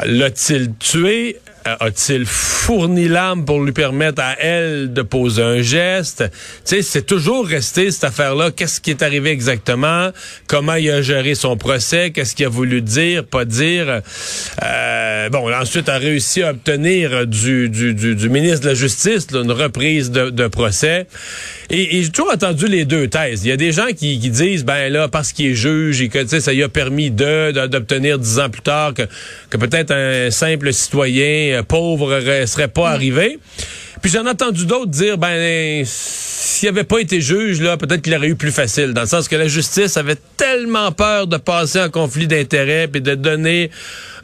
L'a-t-il 0.05 0.73
tué? 0.79 1.37
Euh, 1.67 1.77
a-t-il 1.81 2.27
fourni 2.27 3.09
l'âme 3.09 3.47
pour 3.47 3.63
lui 3.63 3.73
permettre 3.73 4.21
à 4.21 4.39
elle 4.39 4.93
de 4.93 5.01
poser 5.01 5.43
un 5.43 5.63
geste? 5.63 6.25
Tu 6.29 6.77
sais, 6.77 6.83
c'est 6.83 7.07
toujours 7.07 7.47
resté 7.47 7.91
cette 7.91 8.05
affaire-là. 8.05 8.51
Qu'est-ce 8.51 8.83
qui 8.83 8.91
est 8.91 9.03
arrivé 9.03 9.31
exactement? 9.31 10.11
Comment 10.47 10.75
il 10.75 10.91
a 10.91 11.01
géré 11.01 11.35
son 11.35 11.57
procès? 11.57 12.11
Qu'est-ce 12.11 12.35
qu'il 12.35 12.45
a 12.45 12.51
voulu 12.51 12.83
dire, 12.83 13.25
pas 13.25 13.47
dire? 13.47 14.03
Euh, 14.63 15.29
bon, 15.31 15.51
ensuite, 15.55 15.89
a 15.89 15.97
réussi 15.97 16.43
à 16.43 16.51
obtenir 16.51 17.27
du, 17.27 17.71
du, 17.71 17.95
du, 17.95 18.29
ministre 18.29 18.61
de 18.65 18.69
la 18.69 18.75
Justice 18.75 19.27
une 19.33 19.51
reprise 19.51 20.11
de, 20.11 20.47
procès. 20.49 21.07
Et, 21.71 22.03
j'ai 22.03 22.11
toujours 22.11 22.33
entendu 22.33 22.67
les 22.67 22.85
deux 22.85 23.09
thèses. 23.09 23.45
Il 23.45 23.49
y 23.49 23.53
a 23.53 23.57
des 23.57 23.73
gens 23.73 23.89
qui, 23.97 24.19
disent, 24.19 24.65
ben 24.65 24.93
là, 24.93 25.09
parce 25.09 25.33
qu'il 25.33 25.53
est 25.53 25.55
juge 25.55 26.03
et 26.03 26.09
que 26.11 26.27
ça 26.27 26.53
lui 26.53 26.63
a 26.63 26.69
permis 26.69 27.11
d'obtenir 27.11 28.19
dix 28.19 28.39
ans 28.39 28.51
plus 28.51 28.63
tard 28.63 28.93
que, 28.93 29.03
que 29.49 29.57
peut-être 29.57 29.93
un 29.93 30.31
simple 30.31 30.73
citoyen 30.73 31.54
euh, 31.55 31.63
pauvre 31.63 32.21
serait 32.47 32.69
pas 32.69 32.91
mm. 32.91 32.95
arrivé. 32.95 33.39
Puis 34.05 34.13
j'en 34.13 34.27
ai 34.27 34.31
entendu 34.31 34.67
d'autres 34.67 34.91
dire, 34.91 35.17
ben, 35.17 35.83
s'il 35.87 36.69
avait 36.69 36.85
pas 36.85 36.99
été 36.99 37.23
juge, 37.23 37.63
là, 37.63 37.79
peut-être 37.79 38.03
qu'il 38.03 38.15
aurait 38.15 38.29
eu 38.29 38.35
plus 38.35 38.53
facile, 38.53 38.93
dans 38.93 39.01
le 39.01 39.07
sens 39.07 39.29
que 39.29 39.37
la 39.37 39.49
justice 39.49 39.97
avait 39.97 40.19
tellement 40.37 40.93
peur 40.93 41.27
de 41.27 41.39
passer 41.39 41.81
en 41.81 41.89
conflit 41.89 42.27
d'intérêts 42.27 42.87
et 42.93 43.01
de 43.01 43.15
donner 43.15 43.71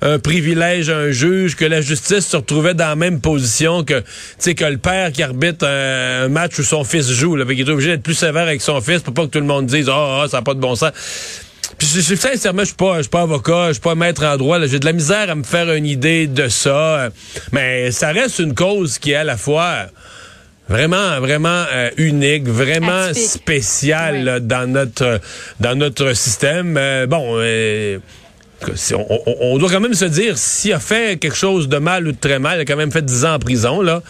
un 0.02 0.18
privilège 0.18 0.90
à 0.90 0.98
un 0.98 1.10
juge 1.12 1.56
que 1.56 1.64
la 1.64 1.80
justice 1.80 2.26
se 2.26 2.36
retrouvait 2.36 2.74
dans 2.74 2.88
la 2.88 2.96
même 2.96 3.22
position 3.22 3.82
que, 3.82 4.00
tu 4.00 4.06
sais, 4.38 4.54
que 4.54 4.66
le 4.66 4.76
père 4.76 5.12
qui 5.12 5.22
arbitre 5.22 5.66
un, 5.66 6.28
match 6.28 6.58
où 6.58 6.62
son 6.62 6.84
fils 6.84 7.10
joue, 7.10 7.36
là, 7.36 7.46
il 7.48 7.60
est 7.60 7.68
obligé 7.70 7.92
d'être 7.92 8.02
plus 8.02 8.12
sévère 8.12 8.42
avec 8.42 8.60
son 8.60 8.82
fils 8.82 9.00
pour 9.00 9.14
pas 9.14 9.24
que 9.24 9.30
tout 9.30 9.40
le 9.40 9.46
monde 9.46 9.64
dise, 9.64 9.88
ah, 9.88 10.24
oh, 10.24 10.28
ça 10.28 10.36
n'a 10.36 10.42
pas 10.42 10.52
de 10.52 10.60
bon 10.60 10.74
sens. 10.74 10.92
Puis 11.80 11.88
je, 11.88 12.14
sincèrement, 12.14 12.60
je 12.60 12.66
suis 12.66 12.74
pas, 12.74 12.98
je 12.98 13.02
suis 13.02 13.10
pas 13.10 13.22
avocat, 13.22 13.68
je 13.68 13.72
suis 13.72 13.80
pas 13.80 13.94
maître 13.94 14.22
en 14.22 14.36
droit. 14.36 14.58
J'ai 14.66 14.78
de 14.78 14.84
la 14.84 14.92
misère 14.92 15.30
à 15.30 15.34
me 15.34 15.42
faire 15.42 15.72
une 15.72 15.86
idée 15.86 16.26
de 16.26 16.48
ça. 16.48 17.08
Mais 17.52 17.90
ça 17.90 18.12
reste 18.12 18.38
une 18.38 18.54
cause 18.54 18.98
qui 18.98 19.12
est 19.12 19.14
à 19.14 19.24
la 19.24 19.38
fois 19.38 19.86
vraiment 20.68 21.18
vraiment 21.20 21.64
euh, 21.72 21.88
unique, 21.96 22.46
vraiment 22.46 23.14
spéciale 23.14 24.40
dans 24.42 24.70
notre 24.70 25.20
dans 25.60 25.74
notre 25.74 26.12
système. 26.12 26.76
Euh, 26.76 27.06
bon. 27.06 27.36
Euh, 27.38 27.98
on, 29.40 29.56
doit 29.56 29.70
quand 29.70 29.80
même 29.80 29.94
se 29.94 30.04
dire, 30.04 30.36
s'il 30.36 30.74
a 30.74 30.78
fait 30.78 31.18
quelque 31.18 31.34
chose 31.34 31.66
de 31.66 31.78
mal 31.78 32.06
ou 32.06 32.12
de 32.12 32.18
très 32.18 32.38
mal, 32.38 32.58
il 32.58 32.60
a 32.60 32.64
quand 32.66 32.76
même 32.76 32.92
fait 32.92 33.02
10 33.02 33.24
ans 33.24 33.34
en 33.36 33.38
prison, 33.38 33.80
là. 33.80 34.02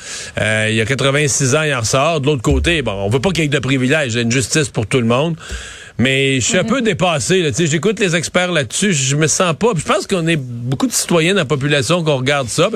il 0.68 0.74
y 0.74 0.80
a 0.80 0.84
86 0.84 1.54
ans, 1.54 1.62
il 1.62 1.72
en 1.72 1.78
ressort. 1.78 2.20
De 2.20 2.26
l'autre 2.26 2.42
côté, 2.42 2.82
bon, 2.82 2.94
on 2.94 3.08
veut 3.08 3.20
pas 3.20 3.30
qu'il 3.30 3.44
y 3.44 3.46
ait 3.46 3.48
de 3.48 3.60
privilèges, 3.60 4.14
il 4.14 4.16
y 4.16 4.18
a 4.18 4.22
une 4.22 4.32
justice 4.32 4.68
pour 4.68 4.88
tout 4.88 4.98
le 4.98 5.06
monde. 5.06 5.36
Mais 6.00 6.40
je 6.40 6.46
suis 6.46 6.58
un 6.58 6.64
peu 6.64 6.80
dépassé. 6.80 7.52
J'écoute 7.58 8.00
les 8.00 8.16
experts 8.16 8.52
là-dessus. 8.52 8.94
Je 8.94 9.16
me 9.16 9.26
sens 9.26 9.54
pas. 9.54 9.68
Je 9.76 9.84
pense 9.84 10.06
qu'on 10.06 10.26
est 10.26 10.36
beaucoup 10.36 10.86
de 10.86 10.92
citoyens 10.92 11.34
dans 11.34 11.40
la 11.40 11.44
population 11.44 12.02
qu'on 12.02 12.16
regarde 12.16 12.48
ça. 12.48 12.70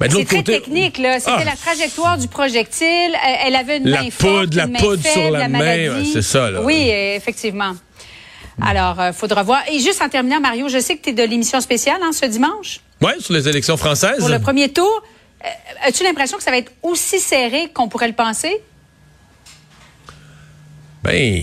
Ben, 0.00 0.10
c'est 0.10 0.24
très 0.24 0.42
technique, 0.42 0.98
là. 0.98 1.20
C'était 1.20 1.32
ah. 1.38 1.44
la 1.44 1.56
trajectoire 1.56 2.18
du 2.18 2.28
projectile. 2.28 3.12
Elle 3.44 3.54
avait 3.54 3.78
une 3.78 3.88
la 3.88 4.02
main 4.02 4.08
poudre, 4.16 4.56
la 4.56 4.66
poudre 4.66 5.06
sur 5.06 5.30
la, 5.30 5.48
main. 5.48 6.04
c'est 6.12 6.22
ça, 6.22 6.50
là. 6.50 6.62
Oui, 6.62 6.88
effectivement. 6.90 7.74
Alors, 8.60 8.96
il 8.98 9.02
euh, 9.02 9.12
faudra 9.12 9.42
voir. 9.42 9.62
Et 9.70 9.78
juste 9.78 10.02
en 10.02 10.08
terminant, 10.08 10.40
Mario, 10.40 10.68
je 10.68 10.80
sais 10.80 10.96
que 10.96 11.02
tu 11.02 11.10
es 11.10 11.12
de 11.12 11.22
l'émission 11.22 11.60
spéciale 11.60 12.00
hein, 12.02 12.10
ce 12.12 12.26
dimanche? 12.26 12.80
Oui, 13.00 13.12
sur 13.20 13.34
les 13.34 13.48
élections 13.48 13.76
françaises. 13.76 14.18
Pour 14.18 14.28
le 14.28 14.40
premier 14.40 14.68
tour. 14.70 15.02
Euh, 15.44 15.48
as-tu 15.86 16.02
l'impression 16.02 16.36
que 16.36 16.42
ça 16.42 16.50
va 16.50 16.58
être 16.58 16.72
aussi 16.82 17.20
serré 17.20 17.68
qu'on 17.72 17.88
pourrait 17.88 18.08
le 18.08 18.14
penser? 18.14 18.60
Ben, 21.08 21.42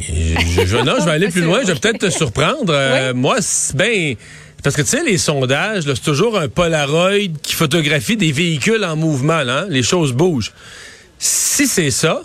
je, 0.66 0.78
non, 0.78 0.96
je 1.00 1.06
vais 1.06 1.12
aller 1.12 1.28
plus 1.32 1.42
loin. 1.42 1.62
Je 1.62 1.72
vais 1.72 1.80
peut-être 1.80 2.00
te 2.00 2.10
surprendre. 2.10 2.74
Euh, 2.74 3.14
moi, 3.14 3.38
ben, 3.74 4.16
parce 4.64 4.76
que 4.76 4.82
tu 4.82 4.90
sais, 4.90 5.04
les 5.04 5.18
sondages, 5.18 5.84
c'est 5.86 6.04
toujours 6.04 6.40
un 6.40 6.48
Polaroid 6.48 7.28
qui 7.42 7.54
photographie 7.54 8.18
des 8.18 8.32
véhicules 8.32 8.84
en 8.84 8.96
mouvement. 8.96 9.44
Là, 9.44 9.66
Les 9.70 9.84
choses 9.84 10.14
bougent. 10.14 10.54
Si 11.18 11.68
c'est 11.68 11.92
ça, 11.92 12.22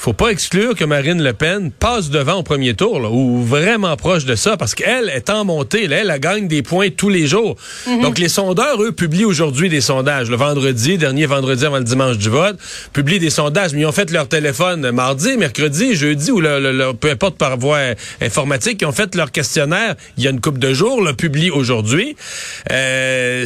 faut 0.00 0.14
pas 0.14 0.28
exclure 0.28 0.74
que 0.74 0.84
Marine 0.86 1.22
Le 1.22 1.34
Pen 1.34 1.70
passe 1.70 2.08
devant 2.08 2.36
au 2.36 2.42
premier 2.42 2.72
tour, 2.72 3.00
là, 3.00 3.10
ou 3.10 3.44
vraiment 3.44 3.94
proche 3.98 4.24
de 4.24 4.34
ça, 4.34 4.56
parce 4.56 4.74
qu'elle 4.74 5.10
est 5.10 5.28
en 5.28 5.44
montée. 5.44 5.88
Là, 5.88 5.98
elle, 5.98 6.20
gagne 6.20 6.48
des 6.48 6.62
points 6.62 6.88
tous 6.88 7.10
les 7.10 7.26
jours. 7.26 7.56
Mhm. 7.86 8.00
Donc, 8.00 8.18
les 8.18 8.30
sondeurs, 8.30 8.82
eux, 8.82 8.92
publient 8.92 9.26
aujourd'hui 9.26 9.68
des 9.68 9.82
sondages. 9.82 10.30
Le 10.30 10.36
vendredi, 10.36 10.96
dernier 10.96 11.26
vendredi 11.26 11.66
avant 11.66 11.76
le 11.76 11.84
dimanche 11.84 12.16
du 12.16 12.30
vote, 12.30 12.56
publient 12.94 13.18
des 13.18 13.28
sondages. 13.28 13.74
Mais 13.74 13.80
ils 13.80 13.86
ont 13.86 13.92
fait 13.92 14.10
leur 14.10 14.26
téléphone 14.26 14.90
mardi, 14.90 15.36
mercredi, 15.36 15.94
jeudi, 15.94 16.30
ou 16.30 16.40
le, 16.40 16.92
peu 16.92 17.10
importe 17.10 17.36
par 17.36 17.58
voie 17.58 17.80
informatique. 18.22 18.78
Ils 18.80 18.86
ont 18.86 18.92
fait 18.92 19.14
leur 19.14 19.30
questionnaire 19.30 19.96
il 20.16 20.24
y 20.24 20.26
a 20.26 20.30
une 20.30 20.40
couple 20.40 20.60
de 20.60 20.72
jours, 20.72 21.02
le 21.02 21.12
publie 21.12 21.50
aujourd'hui. 21.50 22.16
Euh, 22.70 23.44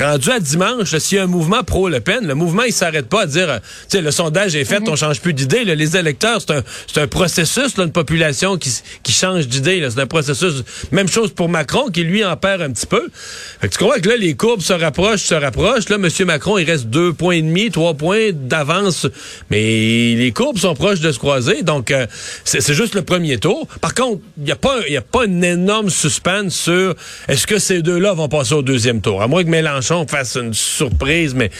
rendu 0.00 0.30
à 0.30 0.40
dimanche, 0.40 0.96
s'il 0.96 1.18
y 1.18 1.20
a 1.20 1.24
un 1.24 1.26
mouvement 1.26 1.62
pro-Le 1.62 2.00
Pen, 2.00 2.26
le 2.26 2.34
mouvement, 2.34 2.62
il 2.62 2.72
s'arrête 2.72 3.10
pas 3.10 3.22
à 3.22 3.26
dire, 3.26 3.60
tu 3.90 3.98
sais, 3.98 4.00
le 4.00 4.10
sondage 4.10 4.56
est 4.56 4.64
fait, 4.64 4.80
mhm. 4.80 4.88
on 4.88 4.96
change 4.96 5.20
plus 5.20 5.34
d'idée 5.34 5.64
les 5.82 5.96
électeurs, 5.96 6.40
c'est 6.40 6.52
un, 6.52 7.02
un, 7.02 7.06
processus, 7.06 7.76
là, 7.76 7.84
une 7.84 7.92
population 7.92 8.56
qui, 8.56 8.70
qui 9.02 9.12
change 9.12 9.48
d'idée. 9.48 9.86
C'est 9.90 10.00
un 10.00 10.06
processus. 10.06 10.62
Même 10.92 11.08
chose 11.08 11.32
pour 11.32 11.48
Macron, 11.48 11.88
qui 11.90 12.04
lui 12.04 12.24
en 12.24 12.36
perd 12.36 12.62
un 12.62 12.70
petit 12.70 12.86
peu. 12.86 13.08
Tu 13.62 13.78
comprends 13.78 14.00
que 14.00 14.08
là, 14.08 14.16
les 14.16 14.34
courbes 14.34 14.60
se 14.60 14.72
rapprochent, 14.72 15.22
se 15.22 15.34
rapprochent. 15.34 15.88
Là, 15.88 15.96
M. 15.96 16.08
Macron, 16.26 16.58
il 16.58 16.70
reste 16.70 16.86
deux 16.86 17.12
points 17.12 17.34
et 17.34 17.42
demi, 17.42 17.70
trois 17.70 17.94
points 17.94 18.30
d'avance. 18.32 19.06
Mais 19.50 20.14
les 20.14 20.32
courbes 20.32 20.58
sont 20.58 20.74
proches 20.74 21.00
de 21.00 21.10
se 21.10 21.18
croiser. 21.18 21.62
Donc, 21.62 21.90
euh, 21.90 22.06
c'est 22.44 22.74
juste 22.74 22.94
le 22.94 23.02
premier 23.02 23.38
tour. 23.38 23.66
Par 23.80 23.94
contre, 23.94 24.22
il 24.38 24.44
n'y 24.44 24.52
a 24.52 24.56
pas, 24.56 24.76
il 24.88 24.96
a 24.96 25.02
pas 25.02 25.24
un 25.24 25.42
énorme 25.42 25.90
suspense 25.90 26.54
sur 26.54 26.94
est-ce 27.28 27.46
que 27.46 27.58
ces 27.58 27.82
deux-là 27.82 28.12
vont 28.14 28.28
passer 28.28 28.54
au 28.54 28.62
deuxième 28.62 29.00
tour? 29.00 29.20
À 29.22 29.26
moins 29.26 29.42
que 29.42 29.48
Mélenchon 29.48 30.06
fasse 30.06 30.36
une 30.36 30.54
surprise, 30.54 31.34
mais 31.34 31.50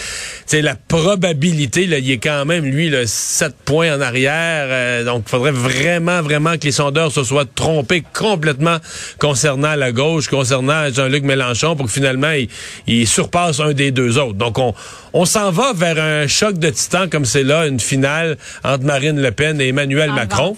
c'est 0.47 0.63
la 0.63 0.77
probabilité, 0.77 1.87
là, 1.87 1.99
il 1.99 2.11
est 2.11 2.19
quand 2.19 2.45
même, 2.45 2.65
lui, 2.65 2.89
le 2.89 3.07
7 3.07 3.55
points 3.65 3.97
en 3.97 4.01
arrière 4.01 4.12
euh, 4.17 5.05
donc, 5.05 5.25
il 5.27 5.31
faudrait 5.31 5.53
vraiment, 5.53 6.23
vraiment 6.23 6.57
que 6.57 6.65
les 6.65 6.73
sondeurs 6.73 7.13
se 7.13 7.25
soient 7.25 7.45
trompés 7.45 8.03
complètement 8.13 8.79
concernant 9.19 9.75
la 9.75 9.93
gauche, 9.93 10.29
concernant 10.29 10.93
Jean-Luc 10.93 11.25
Mélenchon, 11.25 11.77
pour 11.77 11.87
que 11.87 11.93
finalement, 11.93 12.31
il, 12.31 12.49
il, 12.87 13.07
surpasse 13.07 13.61
un 13.61 13.73
des 13.73 13.91
deux 13.91 14.19
autres. 14.19 14.35
Donc, 14.35 14.59
on, 14.59 14.75
on 15.15 15.25
s'en 15.25 15.51
va 15.51 15.73
vers 15.75 15.99
un 15.99 16.27
choc 16.27 16.59
de 16.59 16.71
titans 16.71 17.09
comme 17.09 17.25
c'est 17.25 17.43
là, 17.43 17.67
une 17.67 17.81
finale 17.81 18.39
entre 18.65 18.85
Marine 18.85 19.21
Le 19.21 19.31
Pen 19.31 19.61
et 19.61 19.69
Emmanuel 19.69 20.11
Macron. 20.13 20.57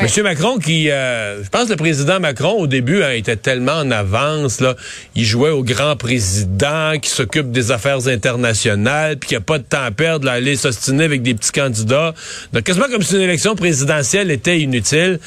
Monsieur 0.00 0.22
Macron 0.22 0.58
qui, 0.58 0.90
euh, 0.90 1.42
je 1.42 1.48
pense 1.48 1.66
que 1.66 1.70
le 1.70 1.76
président 1.76 2.18
Macron, 2.18 2.54
au 2.54 2.66
début, 2.66 3.02
hein, 3.02 3.10
était 3.10 3.36
tellement 3.36 3.72
en 3.72 3.90
avance. 3.90 4.60
Là, 4.60 4.74
il 5.14 5.24
jouait 5.24 5.50
au 5.50 5.62
grand 5.62 5.96
président 5.96 6.98
qui 7.00 7.10
s'occupe 7.10 7.52
des 7.52 7.70
affaires 7.70 8.08
internationales, 8.08 9.18
puis 9.18 9.28
qui 9.28 9.36
a 9.36 9.40
pas 9.40 9.58
de 9.58 9.64
temps 9.64 9.82
à 9.82 9.90
perdre, 9.90 10.26
là, 10.26 10.32
aller 10.32 10.56
s'ostiner 10.56 11.04
avec 11.04 11.22
des 11.22 11.34
petits 11.34 11.52
candidats. 11.52 12.14
Donc, 12.52 12.64
quasiment 12.64 12.88
comme 12.92 13.02
si 13.02 13.16
une 13.16 13.22
élection 13.22 13.56
présidentielle 13.56 14.30
était 14.30 14.60
inutile. 14.60 15.18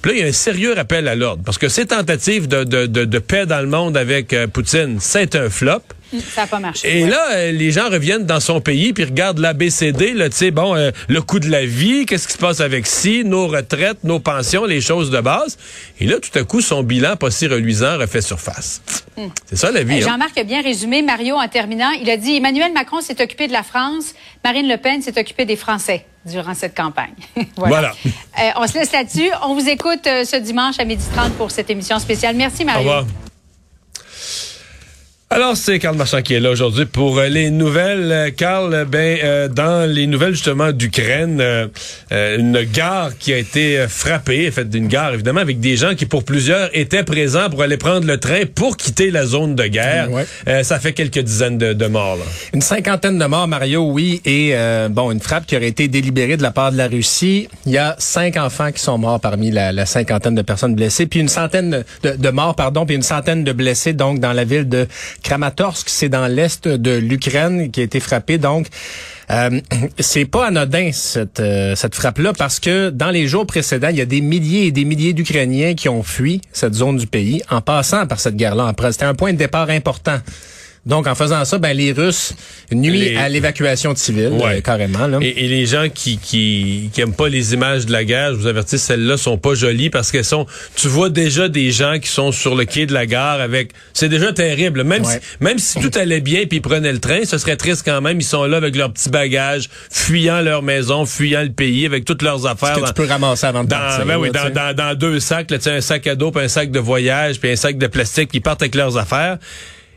Puis 0.00 0.10
là, 0.10 0.16
il 0.16 0.20
y 0.20 0.24
a 0.24 0.28
un 0.28 0.32
sérieux 0.32 0.74
rappel 0.74 1.08
à 1.08 1.14
l'ordre, 1.14 1.42
parce 1.44 1.58
que 1.58 1.68
ces 1.68 1.86
tentatives 1.86 2.48
de, 2.48 2.64
de, 2.64 2.86
de, 2.86 3.18
paix 3.18 3.46
dans 3.46 3.60
le 3.60 3.68
monde 3.68 3.96
avec 3.96 4.32
euh, 4.32 4.46
Poutine, 4.46 4.98
c'est 5.00 5.36
un 5.36 5.48
flop. 5.48 5.82
Ça 6.34 6.42
n'a 6.42 6.46
pas 6.46 6.58
marché. 6.58 6.98
Et 6.98 7.06
là, 7.06 7.32
euh, 7.32 7.52
les 7.52 7.70
gens 7.70 7.88
reviennent 7.88 8.26
dans 8.26 8.40
son 8.40 8.60
pays 8.60 8.92
puis 8.92 9.04
regardent 9.04 9.38
l'ABCD, 9.38 10.12
là, 10.12 10.28
tu 10.28 10.36
sais, 10.36 10.50
bon, 10.50 10.76
euh, 10.76 10.90
le 11.08 11.22
coût 11.22 11.38
de 11.38 11.48
la 11.48 11.64
vie, 11.64 12.04
qu'est-ce 12.04 12.26
qui 12.26 12.34
se 12.34 12.38
passe 12.38 12.60
avec 12.60 12.86
ci, 12.86 13.24
nos 13.24 13.46
retraites, 13.46 14.04
nos 14.04 14.20
pensions, 14.20 14.64
les 14.64 14.80
choses 14.80 15.10
de 15.10 15.20
base. 15.20 15.56
Et 16.00 16.06
là, 16.06 16.16
tout 16.18 16.36
à 16.38 16.44
coup, 16.44 16.60
son 16.60 16.82
bilan 16.82 17.16
pas 17.16 17.30
si 17.30 17.46
reluisant 17.46 17.96
refait 17.98 18.20
surface. 18.20 18.82
Hmm. 19.16 19.28
C'est 19.46 19.56
ça 19.56 19.70
la 19.70 19.82
vie. 19.82 20.02
Hein. 20.02 20.06
Jean-Marc 20.06 20.36
a 20.36 20.44
bien 20.44 20.62
résumé, 20.62 21.02
Mario, 21.02 21.36
en 21.36 21.48
terminant. 21.48 21.90
Il 21.92 22.10
a 22.10 22.16
dit 22.16 22.36
Emmanuel 22.36 22.72
Macron 22.72 23.00
s'est 23.00 23.22
occupé 23.22 23.46
de 23.46 23.52
la 23.52 23.62
France, 23.62 24.14
Marine 24.44 24.68
Le 24.68 24.76
Pen 24.76 25.00
s'est 25.00 25.18
occupée 25.18 25.46
des 25.46 25.56
Français 25.56 26.04
durant 26.24 26.54
cette 26.54 26.76
campagne. 26.76 27.14
voilà. 27.56 27.92
Euh, 28.40 28.50
on 28.56 28.66
se 28.66 28.74
laisse 28.74 28.92
là-dessus. 28.92 29.30
On 29.42 29.54
vous 29.54 29.68
écoute 29.68 30.04
ce 30.04 30.36
dimanche 30.36 30.78
à 30.78 30.84
12h30 30.84 31.30
pour 31.36 31.50
cette 31.50 31.70
émission 31.70 31.98
spéciale. 31.98 32.36
Merci, 32.36 32.64
Mario. 32.64 32.80
Au 32.80 32.96
revoir. 32.96 33.31
Alors, 35.34 35.56
c'est 35.56 35.78
Carl 35.78 35.96
Marchand 35.96 36.20
qui 36.20 36.34
est 36.34 36.40
là 36.40 36.50
aujourd'hui 36.50 36.84
pour 36.84 37.18
euh, 37.18 37.26
les 37.26 37.48
nouvelles. 37.48 38.34
Carl, 38.36 38.74
euh, 38.74 38.84
ben, 38.84 39.18
euh, 39.24 39.48
dans 39.48 39.90
les 39.90 40.06
nouvelles 40.06 40.34
justement 40.34 40.72
d'Ukraine, 40.72 41.42
une 42.10 42.62
gare 42.64 43.16
qui 43.18 43.32
a 43.32 43.38
été 43.38 43.86
frappée, 43.88 44.50
faite 44.50 44.68
d'une 44.68 44.88
gare 44.88 45.14
évidemment, 45.14 45.40
avec 45.40 45.58
des 45.58 45.78
gens 45.78 45.94
qui 45.94 46.04
pour 46.04 46.24
plusieurs 46.24 46.68
étaient 46.76 47.02
présents 47.02 47.48
pour 47.48 47.62
aller 47.62 47.78
prendre 47.78 48.06
le 48.06 48.18
train 48.18 48.42
pour 48.54 48.76
quitter 48.76 49.10
la 49.10 49.24
zone 49.24 49.54
de 49.54 49.64
guerre. 49.64 50.08
ça 50.62 50.78
fait 50.78 50.92
quelques 50.92 51.20
dizaines 51.20 51.56
de, 51.56 51.86
morts. 51.86 52.16
Là. 52.16 52.24
Une 52.52 52.60
cinquantaine 52.60 53.18
de 53.18 53.24
morts, 53.24 53.48
Mario, 53.48 53.90
oui, 53.90 54.20
et 54.26 54.54
bon, 54.90 55.10
une 55.10 55.20
frappe 55.20 55.46
qui 55.46 55.56
aurait 55.56 55.68
été 55.68 55.88
délibérée 55.88 56.36
de 56.36 56.42
la 56.42 56.50
part 56.50 56.72
de 56.72 56.76
la 56.76 56.88
Russie. 56.88 57.48
Il 57.64 57.72
y 57.72 57.78
a 57.78 57.96
cinq 57.98 58.36
enfants 58.36 58.70
qui 58.70 58.82
sont 58.82 58.98
morts 58.98 59.20
parmi 59.20 59.50
la, 59.50 59.86
cinquantaine 59.86 60.34
de 60.34 60.42
personnes 60.42 60.74
blessées, 60.74 61.06
puis 61.06 61.20
une 61.20 61.28
centaine 61.28 61.84
de, 62.02 62.10
de 62.10 62.28
morts, 62.28 62.54
pardon, 62.54 62.84
puis 62.84 62.96
une 62.96 63.02
centaine 63.02 63.44
de 63.44 63.52
blessés 63.52 63.94
donc 63.94 64.20
dans 64.20 64.34
la 64.34 64.44
ville 64.44 64.68
de 64.68 64.86
Kramatorsk, 65.22 65.88
c'est 65.88 66.08
dans 66.08 66.26
l'est 66.26 66.68
de 66.68 66.90
l'Ukraine 66.92 67.70
qui 67.70 67.80
a 67.80 67.82
été 67.82 68.00
frappé. 68.00 68.38
Donc, 68.38 68.66
euh, 69.30 69.60
c'est 69.98 70.24
pas 70.24 70.46
anodin 70.46 70.90
cette, 70.92 71.40
euh, 71.40 71.74
cette 71.74 71.94
frappe-là 71.94 72.32
parce 72.32 72.60
que 72.60 72.90
dans 72.90 73.10
les 73.10 73.26
jours 73.26 73.46
précédents, 73.46 73.88
il 73.88 73.96
y 73.96 74.00
a 74.00 74.06
des 74.06 74.20
milliers 74.20 74.66
et 74.66 74.72
des 74.72 74.84
milliers 74.84 75.12
d'Ukrainiens 75.12 75.74
qui 75.74 75.88
ont 75.88 76.02
fui 76.02 76.40
cette 76.52 76.74
zone 76.74 76.96
du 76.96 77.06
pays 77.06 77.42
en 77.50 77.60
passant 77.60 78.06
par 78.06 78.20
cette 78.20 78.36
guerre-là. 78.36 78.72
C'était 78.90 79.04
un 79.04 79.14
point 79.14 79.32
de 79.32 79.38
départ 79.38 79.70
important. 79.70 80.18
Donc, 80.84 81.06
en 81.06 81.14
faisant 81.14 81.44
ça, 81.44 81.58
ben, 81.58 81.76
les 81.76 81.92
Russes 81.92 82.34
nuisent 82.72 83.16
à 83.16 83.28
l'évacuation 83.28 83.92
de 83.92 83.98
civils, 83.98 84.32
euh, 84.42 84.60
carrément. 84.60 85.06
Là. 85.06 85.18
Et, 85.20 85.46
les 85.46 85.64
gens 85.64 85.86
qui, 85.88 86.18
qui, 86.18 86.90
qui 86.92 87.00
aiment 87.00 87.14
pas 87.14 87.28
les 87.28 87.54
images 87.54 87.86
de 87.86 87.92
la 87.92 88.04
guerre, 88.04 88.32
je 88.32 88.38
vous 88.38 88.46
avertis, 88.48 88.78
celles-là 88.78 89.16
sont 89.16 89.38
pas 89.38 89.54
jolies 89.54 89.90
parce 89.90 90.10
qu'elles 90.10 90.24
sont... 90.24 90.44
Tu 90.74 90.88
vois 90.88 91.08
déjà 91.08 91.48
des 91.48 91.70
gens 91.70 92.00
qui 92.00 92.08
sont 92.08 92.32
sur 92.32 92.56
le 92.56 92.64
quai 92.64 92.86
de 92.86 92.92
la 92.92 93.06
gare 93.06 93.40
avec... 93.40 93.70
C'est 93.92 94.08
déjà 94.08 94.32
terrible. 94.32 94.82
Même, 94.82 95.04
si, 95.04 95.18
même 95.38 95.58
si 95.60 95.78
tout 95.78 95.96
allait 95.96 96.20
bien 96.20 96.46
puis 96.46 96.58
ils 96.58 96.62
prenaient 96.62 96.92
le 96.92 96.98
train, 96.98 97.24
ce 97.24 97.38
serait 97.38 97.56
triste 97.56 97.82
quand 97.84 98.00
même. 98.00 98.18
Ils 98.18 98.24
sont 98.24 98.44
là 98.46 98.56
avec 98.56 98.74
leurs 98.74 98.92
petits 98.92 99.10
bagages, 99.10 99.68
fuyant 99.88 100.40
leur 100.40 100.62
maison, 100.62 101.06
fuyant 101.06 101.42
le 101.42 101.52
pays, 101.52 101.86
avec 101.86 102.04
toutes 102.04 102.22
leurs 102.22 102.44
affaires. 102.46 102.80
Que 102.80 102.88
tu 102.88 102.94
peux 102.94 103.06
ramasser 103.06 103.46
avant 103.46 103.62
de 103.62 103.68
dans, 103.68 103.76
partir. 103.76 104.04
Ben 104.04 104.16
oui, 104.16 104.30
dans, 104.32 104.50
dans, 104.50 104.74
dans, 104.74 104.98
deux 104.98 105.20
sacs, 105.20 105.52
là, 105.52 105.58
un 105.64 105.80
sac 105.80 106.08
à 106.08 106.16
dos, 106.16 106.32
puis 106.32 106.44
un 106.44 106.48
sac 106.48 106.72
de 106.72 106.80
voyage, 106.80 107.38
puis 107.38 107.52
un 107.52 107.56
sac 107.56 107.78
de 107.78 107.86
plastique, 107.86 108.30
ils 108.32 108.42
partent 108.42 108.62
avec 108.62 108.74
leurs 108.74 108.96
affaires. 108.96 109.38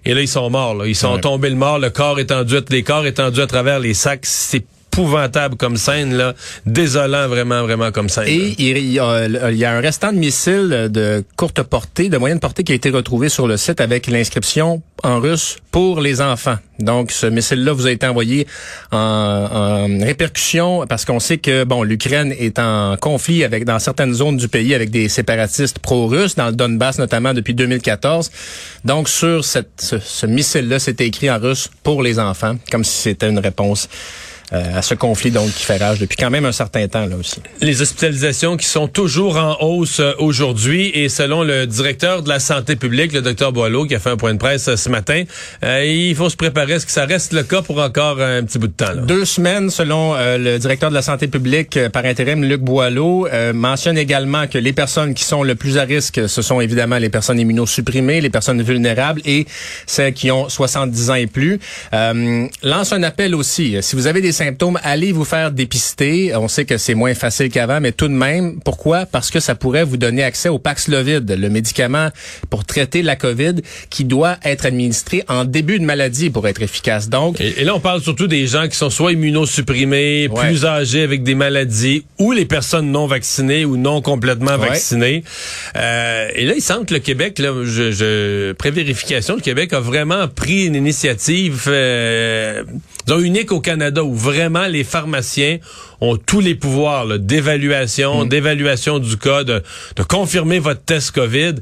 Et 0.06 0.14
là, 0.14 0.22
ils 0.22 0.28
sont 0.28 0.50
morts. 0.50 0.76
Là. 0.76 0.88
Ils 0.88 0.96
sont 0.96 1.18
tombés 1.18 1.50
le 1.50 1.56
mort, 1.56 1.80
le 1.80 1.90
corps 1.90 2.20
étendu, 2.20 2.58
les 2.70 2.84
corps 2.84 3.06
étendus 3.06 3.42
à 3.42 3.48
travers 3.48 3.80
les 3.80 3.94
sacs. 3.94 4.26
C'est 4.26 4.66
épouvantable 4.96 5.58
comme 5.58 5.76
scène, 5.76 6.14
là. 6.14 6.34
Désolant, 6.66 7.28
vraiment, 7.28 7.64
vraiment 7.64 7.92
comme 7.92 8.08
scène. 8.08 8.28
Et 8.28 8.56
il 8.58 8.94
y, 8.94 9.00
a, 9.00 9.26
il 9.26 9.58
y, 9.58 9.66
a, 9.66 9.74
un 9.74 9.82
restant 9.82 10.14
de 10.14 10.18
missile 10.18 10.88
de 10.90 11.22
courte 11.36 11.62
portée, 11.64 12.08
de 12.08 12.18
moyenne 12.18 12.40
portée 12.40 12.64
qui 12.64 12.72
a 12.72 12.76
été 12.76 12.90
retrouvé 12.92 13.28
sur 13.28 13.46
le 13.46 13.58
site 13.58 13.82
avec 13.82 14.08
l'inscription 14.08 14.82
en 15.04 15.20
russe 15.20 15.58
pour 15.72 16.00
les 16.00 16.22
enfants. 16.22 16.56
Donc, 16.80 17.12
ce 17.12 17.26
missile-là 17.26 17.74
vous 17.74 17.88
a 17.88 17.92
été 17.92 18.08
envoyé 18.08 18.48
en, 18.94 18.98
en 18.98 20.06
répercussion 20.06 20.86
parce 20.88 21.04
qu'on 21.04 21.20
sait 21.20 21.40
que, 21.40 21.66
bon, 21.66 21.84
l'Ukraine 21.84 22.34
est 22.38 22.58
en 22.58 22.96
conflit 22.96 23.44
avec, 23.44 23.66
dans 23.66 23.80
certaines 23.80 24.14
zones 24.14 24.38
du 24.38 24.48
pays 24.48 24.74
avec 24.74 24.92
des 24.92 25.10
séparatistes 25.10 25.80
pro-russes, 25.80 26.36
dans 26.36 26.48
le 26.48 26.54
Donbass 26.54 27.00
notamment 27.00 27.34
depuis 27.34 27.54
2014. 27.54 28.32
Donc, 28.86 29.10
sur 29.10 29.44
cette, 29.44 29.72
ce, 29.82 30.00
ce 30.00 30.26
missile-là, 30.26 30.80
c'était 30.80 31.06
écrit 31.06 31.30
en 31.30 31.40
russe 31.40 31.70
pour 31.84 32.02
les 32.02 32.18
enfants, 32.18 32.56
comme 32.72 32.86
si 32.86 32.96
c'était 32.96 33.30
une 33.30 33.40
réponse 33.40 33.90
à 34.52 34.82
ce 34.82 34.94
conflit 34.94 35.32
donc 35.32 35.52
qui 35.52 35.64
fait 35.64 35.78
rage 35.78 36.00
depuis 36.00 36.18
quand 36.18 36.30
même 36.30 36.46
un 36.46 36.52
certain 36.52 36.88
temps 36.88 37.06
là 37.06 37.16
aussi. 37.16 37.42
Les 37.62 37.82
hospitalisations 37.82 38.58
qui 38.58 38.68
sont 38.68 38.88
toujours 38.88 39.38
en 39.38 39.58
hausse 39.62 40.00
euh, 40.00 40.14
aujourd'hui 40.20 40.92
et 40.94 41.10
selon 41.10 41.44
le 41.44 41.66
directeur 41.66 42.22
de 42.22 42.30
la 42.30 42.40
santé 42.40 42.76
publique, 42.76 43.14
le 43.14 43.22
docteur 43.22 43.52
Boileau, 43.52 43.86
qui 43.86 43.96
a 43.96 44.00
fait 44.00 44.12
un 44.12 44.18
point 44.18 44.34
de 44.34 44.40
presse 44.40 44.68
euh, 44.68 44.76
ce 44.76 44.90
matin, 44.90 45.24
il 45.64 46.16
faut 46.16 46.30
se 46.30 46.36
préparer 46.36 46.74
à 46.74 46.80
ce 46.80 46.86
que 46.86 46.92
ça 46.92 47.06
reste 47.06 47.34
le 47.34 47.44
cas 47.44 47.62
pour 47.62 47.80
encore 47.80 48.22
un 48.22 48.44
petit 48.44 48.60
bout 48.60 48.68
de 48.68 48.74
temps. 48.74 48.94
Là. 48.94 49.02
Deux 49.02 49.26
semaines 49.26 49.70
selon 49.70 50.16
le 50.16 50.58
directeur 50.58 50.90
de 50.90 50.96
la 50.96 51.02
santé 51.02 51.28
publique 51.28 51.80
par 51.90 52.06
intérim, 52.06 52.44
Luc 52.44 52.62
Boileau, 52.62 53.28
mentionne 53.54 53.98
également 53.98 54.48
que 54.48 54.58
les 54.58 54.74
personnes 54.74 55.14
qui 55.14 55.24
sont 55.24 55.44
le 55.44 55.56
plus 55.56 55.78
à 55.78 55.84
risque, 55.84 56.28
ce 56.28 56.42
sont 56.42 56.62
évidemment 56.62 56.98
les 56.98 57.10
personnes 57.10 57.40
immunosupprimées, 57.40 58.22
les 58.22 58.30
personnes 58.30 58.62
vulnérables 58.62 59.22
et 59.26 59.46
celles 59.86 60.14
qui 60.14 60.32
ont 60.32 60.50
70 60.50 61.10
ans 61.10 61.16
et 61.16 61.28
plus. 61.28 61.60
lance 61.92 62.94
un 62.94 63.04
appel 63.04 63.36
aussi. 63.36 63.78
Si 63.82 63.96
vous 63.96 64.08
avez 64.08 64.22
des 64.22 64.32
symptômes, 64.36 64.80
allez 64.84 65.12
vous 65.12 65.26
faire 65.26 65.52
dépister. 65.52 66.36
On 66.36 66.48
sait 66.48 66.66
que 66.66 66.78
c'est 66.78 66.94
moins 66.94 67.14
facile 67.14 67.50
qu'avant, 67.50 67.80
mais 67.80 67.92
tout 67.92 68.08
de 68.08 68.14
même, 68.14 68.60
pourquoi? 68.64 69.06
Parce 69.06 69.32
que 69.32 69.40
ça 69.40 69.56
pourrait 69.56 69.84
vous 69.84 69.98
donner 69.98 70.24
accès 70.24 70.50
au 70.50 70.60
Paxlovid, 70.60 71.30
le 71.30 71.50
médicament 71.50 72.10
pour 72.50 72.66
traiter 72.66 73.02
la 73.02 73.16
COVID 73.16 73.56
qui 73.90 74.04
doit 74.04 74.38
être 74.44 74.66
administré 74.66 75.24
en 75.28 75.46
début 75.46 75.80
de 75.80 75.86
maladie 75.86 76.30
pour 76.30 76.48
être 76.48 76.62
efficace. 76.62 77.10
Donc, 77.10 77.40
et, 77.40 77.64
là, 77.64 77.76
on 77.76 77.80
parle 77.80 78.02
surtout 78.02 78.28
des 78.28 78.48
gens 78.48 78.68
qui 78.68 78.76
sont 78.76 78.90
soit 78.90 79.14
immunosupprimés, 79.14 80.30
plus 80.30 80.66
âgés 80.66 81.02
avec 81.02 81.24
des 81.24 81.36
maladies, 81.36 82.06
ou 82.20 82.32
les 82.32 82.46
personnes 82.46 82.92
non 82.92 83.08
vaccinées 83.08 83.66
ou 83.66 83.78
non 83.78 84.02
complètement 84.02 84.58
vaccinées. 84.58 85.24
Euh, 85.76 86.28
et 86.36 86.46
là, 86.46 86.54
il 86.56 86.62
semble 86.62 86.86
que 86.86 86.94
le 86.94 87.00
Québec, 87.00 87.40
là, 87.40 87.54
je, 87.64 87.92
je 87.92 88.52
pré-vérification, 88.54 89.36
le 89.36 89.42
Québec 89.42 89.74
a 89.74 89.80
vraiment 89.80 90.28
pris 90.28 90.66
une 90.66 90.76
initiative 90.76 91.64
euh, 91.68 92.64
unique 93.14 93.52
au 93.52 93.60
Canada 93.62 94.04
où 94.04 94.14
vraiment 94.14 94.68
les 94.68 94.84
pharmaciens 94.84 95.60
ont 96.02 96.18
tous 96.18 96.40
les 96.40 96.56
pouvoirs 96.56 97.20
d'évaluation, 97.20 98.26
mm. 98.26 98.30
d'évaluation 98.30 99.00
du 99.00 99.18
cas, 99.18 99.44
de, 99.44 99.64
de 99.96 100.04
confirmer 100.04 100.60
votre 100.60 100.82
test 100.82 101.12
COVID 101.12 101.56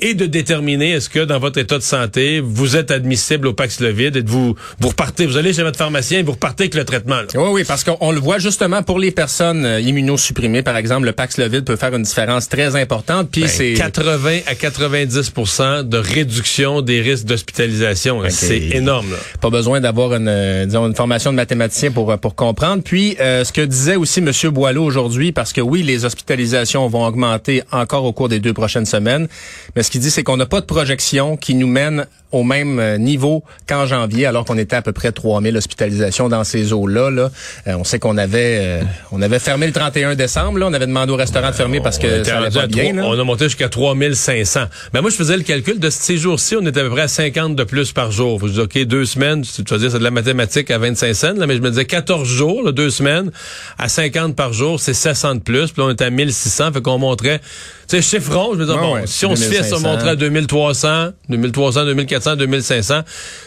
et 0.00 0.14
de 0.14 0.26
déterminer 0.26 0.92
est-ce 0.92 1.08
que 1.08 1.20
dans 1.20 1.38
votre 1.38 1.58
état 1.58 1.76
de 1.76 1.82
santé, 1.82 2.40
vous 2.40 2.76
êtes 2.76 2.90
admissible 2.90 3.48
au 3.48 3.52
Paxlovid 3.52 4.16
et 4.16 4.22
de 4.22 4.30
vous 4.30 4.54
vous 4.78 4.88
repartez, 4.88 5.26
vous 5.26 5.36
allez 5.36 5.52
chez 5.52 5.62
votre 5.62 5.78
pharmacien 5.78 6.20
et 6.20 6.22
vous 6.22 6.32
repartez 6.32 6.64
avec 6.64 6.74
le 6.74 6.84
traitement. 6.84 7.20
Oui, 7.34 7.48
oui, 7.50 7.64
parce 7.66 7.84
qu'on 7.84 8.12
le 8.12 8.20
voit 8.20 8.38
justement 8.38 8.82
pour 8.82 8.98
les 8.98 9.10
personnes 9.10 9.64
euh, 9.64 9.80
immunosupprimées, 9.80 10.62
par 10.62 10.76
exemple, 10.76 11.06
le 11.06 11.12
Paxlovid 11.12 11.64
peut 11.64 11.76
faire 11.76 11.94
une 11.94 12.02
différence 12.02 12.48
très 12.48 12.76
importante. 12.76 13.28
Puis 13.30 13.42
ben, 13.42 13.48
c'est 13.48 13.74
80 13.74 14.40
à 14.46 14.54
90% 14.54 15.88
de 15.88 15.98
réduction 15.98 16.80
des 16.82 17.00
risques 17.00 17.24
d'hospitalisation. 17.24 18.22
C'est 18.28 18.58
énorme. 18.58 19.10
Là. 19.10 19.16
Pas 19.40 19.50
besoin 19.50 19.80
d'avoir 19.80 20.14
une, 20.14 20.28
euh, 20.28 20.66
disons, 20.66 20.86
une 20.86 20.94
formation 20.94 21.30
de 21.32 21.36
mathématicien 21.36 21.90
pour 21.90 22.10
euh, 22.12 22.16
pour 22.16 22.34
comprendre. 22.34 22.82
Puis 22.82 23.16
ce 23.18 23.52
que 23.52 23.60
disait 23.60 23.96
aussi 23.96 24.20
Monsieur 24.20 24.50
Boileau 24.50 24.84
aujourd'hui, 24.84 25.32
parce 25.32 25.52
que 25.52 25.60
oui, 25.60 25.82
les 25.82 26.04
hospitalisations 26.04 26.86
vont 26.88 27.04
augmenter 27.04 27.62
encore 27.72 28.04
au 28.04 28.12
cours 28.12 28.28
des 28.28 28.40
deux 28.40 28.52
prochaines 28.52 28.86
semaines, 28.86 29.28
mais 29.74 29.82
ce 29.88 29.92
qu'il 29.92 30.02
dit, 30.02 30.10
c'est 30.10 30.22
qu'on 30.22 30.36
n'a 30.36 30.44
pas 30.44 30.60
de 30.60 30.66
projection 30.66 31.38
qui 31.38 31.54
nous 31.54 31.66
mène 31.66 32.06
au 32.32 32.42
même 32.42 32.78
euh, 32.78 32.98
niveau 32.98 33.42
qu'en 33.66 33.86
janvier, 33.86 34.26
alors 34.26 34.44
qu'on 34.44 34.58
était 34.58 34.76
à 34.76 34.82
peu 34.82 34.92
près 34.92 35.12
3000 35.12 35.56
hospitalisations 35.56 36.28
dans 36.28 36.44
ces 36.44 36.72
eaux-là. 36.72 37.10
Là. 37.10 37.30
Euh, 37.66 37.74
on 37.78 37.84
sait 37.84 37.98
qu'on 37.98 38.18
avait 38.18 38.58
euh, 38.60 38.82
on 39.12 39.22
avait 39.22 39.38
fermé 39.38 39.66
le 39.66 39.72
31 39.72 40.14
décembre. 40.14 40.58
Là. 40.58 40.66
On 40.66 40.72
avait 40.72 40.86
demandé 40.86 41.12
au 41.12 41.16
restaurant 41.16 41.50
de 41.50 41.54
fermer 41.54 41.80
parce 41.80 41.98
que 41.98 42.24
ça 42.24 42.38
allait 42.38 42.50
pas 42.50 42.66
bien. 42.66 42.98
On 42.98 43.18
a 43.18 43.24
monté 43.24 43.44
jusqu'à 43.44 43.68
3500. 43.68 44.60
Mais 44.92 45.00
moi, 45.00 45.10
je 45.10 45.16
faisais 45.16 45.36
le 45.36 45.42
calcul 45.42 45.78
de 45.78 45.90
ces 45.90 46.16
jours-ci, 46.16 46.56
on 46.56 46.66
était 46.66 46.80
à 46.80 46.84
peu 46.84 46.90
près 46.90 47.02
à 47.02 47.08
50 47.08 47.56
de 47.56 47.64
plus 47.64 47.92
par 47.92 48.10
jour. 48.10 48.40
Je 48.46 48.52
dis, 48.52 48.60
OK, 48.60 48.78
deux 48.84 49.04
semaines, 49.04 49.42
tu 49.42 49.62
vas 49.62 49.78
dire, 49.78 49.90
c'est 49.90 49.98
de 49.98 50.04
la 50.04 50.10
mathématique 50.10 50.70
à 50.70 50.78
25 50.78 51.14
cents, 51.14 51.34
là, 51.34 51.46
mais 51.46 51.56
je 51.56 51.60
me 51.60 51.70
disais 51.70 51.84
14 51.84 52.28
jours, 52.28 52.62
là, 52.62 52.72
deux 52.72 52.90
semaines, 52.90 53.30
à 53.78 53.88
50 53.88 54.36
par 54.36 54.52
jour, 54.52 54.80
c'est 54.80 54.94
60 54.94 55.38
de 55.38 55.42
plus. 55.42 55.70
Puis 55.72 55.82
là, 55.82 55.88
on 55.88 55.90
était 55.90 56.04
à 56.04 56.10
1600, 56.10 56.72
fait 56.72 56.82
qu'on 56.82 56.98
montrait 56.98 57.40
c'est 57.88 58.02
chiffron, 58.02 58.50
je 58.52 58.58
veux 58.58 58.66
dire, 58.66 58.76
bon, 58.78 58.98
si 59.06 59.24
on 59.24 59.34
se 59.34 59.44
fait, 59.44 59.62
ça 59.62 59.78
montrer 59.78 60.10
à 60.10 60.14
2300, 60.14 61.12
2300, 61.30 61.86
2400, 61.86 62.17
2500. 62.18 63.02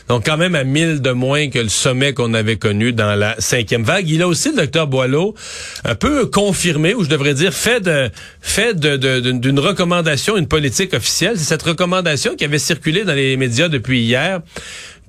Donc, 0.09 0.25
quand 0.25 0.37
même 0.37 0.55
à 0.55 0.63
1000 0.63 1.01
de 1.01 1.11
moins 1.11 1.49
que 1.49 1.59
le 1.59 1.69
sommet 1.69 2.13
qu'on 2.13 2.33
avait 2.33 2.57
connu 2.57 2.93
dans 2.93 3.15
la 3.15 3.35
cinquième 3.39 3.83
vague. 3.83 4.09
Il 4.09 4.21
a 4.21 4.27
aussi, 4.27 4.49
le 4.49 4.57
docteur 4.57 4.87
Boileau, 4.87 5.35
un 5.83 5.95
peu 5.95 6.25
confirmé, 6.25 6.93
ou 6.93 7.03
je 7.03 7.09
devrais 7.09 7.33
dire, 7.33 7.53
fait 7.53 7.81
de, 7.81 8.09
fait 8.41 8.79
de, 8.79 8.97
d'une 9.31 9.59
recommandation, 9.59 10.37
une 10.37 10.47
politique 10.47 10.93
officielle. 10.93 11.37
C'est 11.37 11.45
cette 11.45 11.63
recommandation 11.63 12.35
qui 12.35 12.45
avait 12.45 12.59
circulé 12.59 13.03
dans 13.03 13.13
les 13.13 13.37
médias 13.37 13.69
depuis 13.69 14.01
hier 14.01 14.41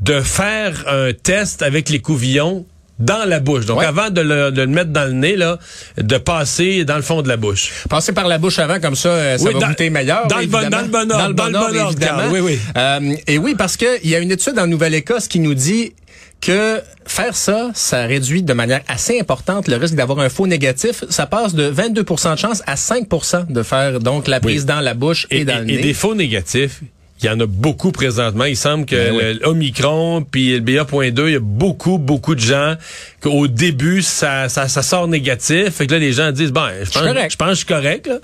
de 0.01 0.21
faire 0.21 0.85
un 0.89 1.13
test 1.13 1.63
avec 1.63 1.89
les 1.89 2.01
couvillons 2.01 2.67
dans 2.99 3.25
la 3.29 3.41
bouche. 3.41 3.67
Donc, 3.67 3.79
Ouais. 3.81 3.87
avant 3.87 4.11
de 4.11 4.21
le, 4.21 4.51
de 4.53 4.61
le 4.63 4.67
mettre 4.69 4.91
dans 4.91 5.05
le 5.07 5.13
nez, 5.13 5.35
là, 5.37 5.59
de 5.99 6.19
passer 6.19 6.85
dans 6.85 6.97
le 6.97 7.03
fond 7.03 7.23
de 7.23 7.29
la 7.29 7.37
bouche. 7.37 7.71
Passez 7.89 8.13
par 8.13 8.29
la 8.29 8.39
bouche 8.39 8.59
avant, 8.59 8.79
comme 8.81 8.95
ça, 8.97 9.09
euh, 9.09 9.39
ça 9.39 9.45
Oui, 9.45 9.55
va 9.55 9.61
dans- 9.61 9.69
goûter 9.69 9.91
meilleur. 9.91 10.27
dans 10.29 10.39
le 10.39 10.47
bon- 10.47 10.69
dans 10.69 10.83
le 10.83 10.89
bon 10.89 10.99
ordre, 11.11 11.35
Dans 11.35 11.47
le 11.47 11.53
bon 11.53 11.55
ordre, 11.57 11.87
évidemment. 11.91 12.23
Oui, 12.31 12.41
oui. 12.41 12.59
Euh, 12.77 13.15
et 13.27 13.39
oui, 13.39 13.55
parce 13.57 13.77
que 13.77 13.87
il 14.05 14.11
y 14.11 14.15
a 14.15 14.19
une 14.19 14.31
étude 14.31 14.59
en 14.59 14.67
Nouvelle-Écosse 14.67 15.27
qui 15.29 15.41
nous 15.41 15.55
dit 15.55 15.95
que 16.41 16.81
faire 17.07 17.37
ça, 17.37 17.71
ça 17.75 18.05
réduit 18.07 18.43
de 18.43 18.53
manière 18.53 18.81
assez 18.89 19.19
importante 19.21 19.69
le 19.69 19.77
risque 19.77 19.95
d'avoir 19.95 20.19
un 20.21 20.29
faux 20.29 20.47
négatif. 20.47 21.05
Ça 21.09 21.27
passe 21.27 21.55
de 21.55 21.65
22 21.65 22.03
de 22.05 22.37
chance 22.37 22.63
à 22.67 22.77
5 22.77 23.09
de 23.49 23.63
faire 23.63 24.01
donc 24.01 24.27
la 24.29 24.41
prise 24.41 24.63
Oui. 24.63 24.67
dans 24.67 24.81
la 24.81 24.95
bouche 24.95 25.27
et, 25.31 25.41
Et, 25.41 25.45
dans 25.45 25.59
et- 25.59 25.65
le 25.65 25.71
et 25.71 25.77
nez. 25.77 25.83
des 25.83 25.95
faux 25.95 26.15
négatifs. 26.15 26.81
Il 27.23 27.27
y 27.27 27.31
en 27.31 27.39
a 27.41 27.47
beaucoup 27.47 27.93
présentement. 27.93 28.45
Il 28.45 28.57
semble 28.57 28.85
que 28.85 28.97
Ben 28.97 29.15
oui. 29.15 29.39
le 29.41 29.47
Omicron 29.47 30.25
puis 30.29 30.55
le 30.55 30.61
BA.2, 30.61 31.27
il 31.27 31.33
y 31.33 31.37
a 31.37 31.41
beaucoup, 31.41 31.99
beaucoup 31.99 32.35
de 32.35 32.41
gens 32.41 32.75
qu'au 33.21 33.47
début, 33.47 34.03
ça, 34.03 34.49
ça, 34.49 34.69
ça 34.69 34.83
sort 34.83 35.07
négatif. 35.07 35.71
Fait 35.71 35.87
que 35.87 35.93
là, 35.93 35.99
les 35.99 36.13
gens 36.13 36.33
disent, 36.33 36.53
ben, 36.53 36.71
je 36.83 36.91
pense, 36.91 37.03
je 37.05 37.37
pense 37.37 37.49
que 37.49 37.51
je 37.51 37.59
suis 37.59 37.67
correct. 37.67 38.07
Là. 38.07 38.19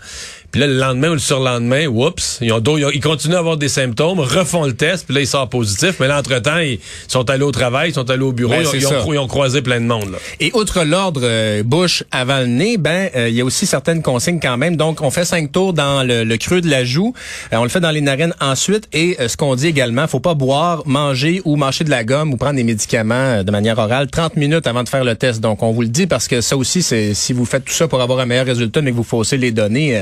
Puis 0.51 0.61
là, 0.63 0.67
le 0.67 0.79
lendemain 0.79 1.11
ou 1.11 1.13
le 1.13 1.19
surlendemain, 1.19 1.87
oups, 1.87 2.39
ils, 2.41 2.53
ont, 2.53 2.63
ils, 2.79 2.85
ont- 2.87 2.91
ils 2.91 3.01
continuent 3.01 3.35
à 3.35 3.39
avoir 3.41 3.59
des 3.59 3.69
symptômes, 3.69 4.19
refont 4.21 4.65
le 4.65 4.75
test, 4.75 5.05
puis 5.05 5.15
là, 5.15 5.21
ils 5.21 5.27
sortent 5.27 5.51
positif. 5.53 5.97
Mais 6.01 6.09
là, 6.09 6.19
entre-temps, 6.19 6.59
ils 6.59 6.79
sont 7.07 7.29
allés 7.29 7.43
au 7.45 7.53
travail, 7.53 7.91
ils 7.91 7.95
sont 7.95 8.09
allés 8.11 8.23
au 8.23 8.33
bureau, 8.33 8.53
Ben, 8.55 8.63
ils, 8.63 8.87
ont- 8.87 9.13
ils 9.13 9.19
ont, 9.19 9.27
croisé 9.27 9.61
plein 9.61 9.79
de 9.81 9.85
monde. 9.87 10.11
Là. 10.13 10.19
Et 10.41 10.51
outre 10.55 10.85
l'ordre 10.85 11.21
euh, 11.25 11.63
bouche 11.63 12.03
avant 12.11 12.39
le 12.41 12.47
nez, 12.47 12.79
ben 12.79 13.11
euh, 13.15 13.29
il 13.29 13.35
y 13.35 13.41
a 13.43 13.45
aussi 13.45 13.67
certaines 13.67 14.01
consignes 14.03 14.41
quand 14.41 14.57
même. 14.57 14.77
Donc 14.77 15.03
on 15.03 15.11
fait 15.11 15.27
cinq 15.27 15.53
tours 15.53 15.75
dans 15.75 16.03
le, 16.07 16.25
le 16.25 16.37
creux 16.39 16.61
de 16.63 16.71
la 16.71 16.83
joue, 16.85 17.13
Euh, 17.53 17.57
on 17.59 17.63
le 17.65 17.69
fait 17.69 17.81
dans 17.81 17.91
les 17.91 18.01
narines 18.01 18.35
ensuite 18.41 18.89
et 18.95 19.17
euh, 19.21 19.29
ce 19.29 19.37
qu'on 19.37 19.55
dit 19.55 19.67
également, 19.67 20.07
faut 20.07 20.19
pas 20.21 20.35
boire, 20.35 20.83
manger 20.87 21.43
ou 21.45 21.57
mâcher 21.57 21.85
de 21.85 21.91
la 21.91 22.05
gomme 22.05 22.33
ou 22.33 22.37
prendre 22.39 22.55
des 22.57 22.65
médicaments 22.65 23.15
euh, 23.15 23.43
de 23.43 23.51
manière 23.51 23.79
orale 23.79 24.09
30 24.11 24.37
minutes 24.37 24.67
avant 24.67 24.83
de 24.83 24.89
faire 24.89 25.05
le 25.05 25.15
test. 25.15 25.41
Donc 25.41 25.63
on 25.63 25.73
vous 25.73 25.83
le 25.83 25.89
dit 25.89 26.07
parce 26.07 26.27
que 26.27 26.41
ça 26.41 26.57
aussi 26.57 26.83
c'est 26.83 27.13
si 27.13 27.33
vous 27.35 27.45
faites 27.45 27.65
tout 27.67 27.75
ça 27.75 27.87
pour 27.87 28.01
avoir 28.01 28.21
un 28.21 28.27
meilleur 28.27 28.47
résultat 28.47 28.81
mais 28.81 28.93
que 28.93 28.97
vous 28.97 29.03
faussez 29.05 29.37
les 29.37 29.53
données, 29.53 30.01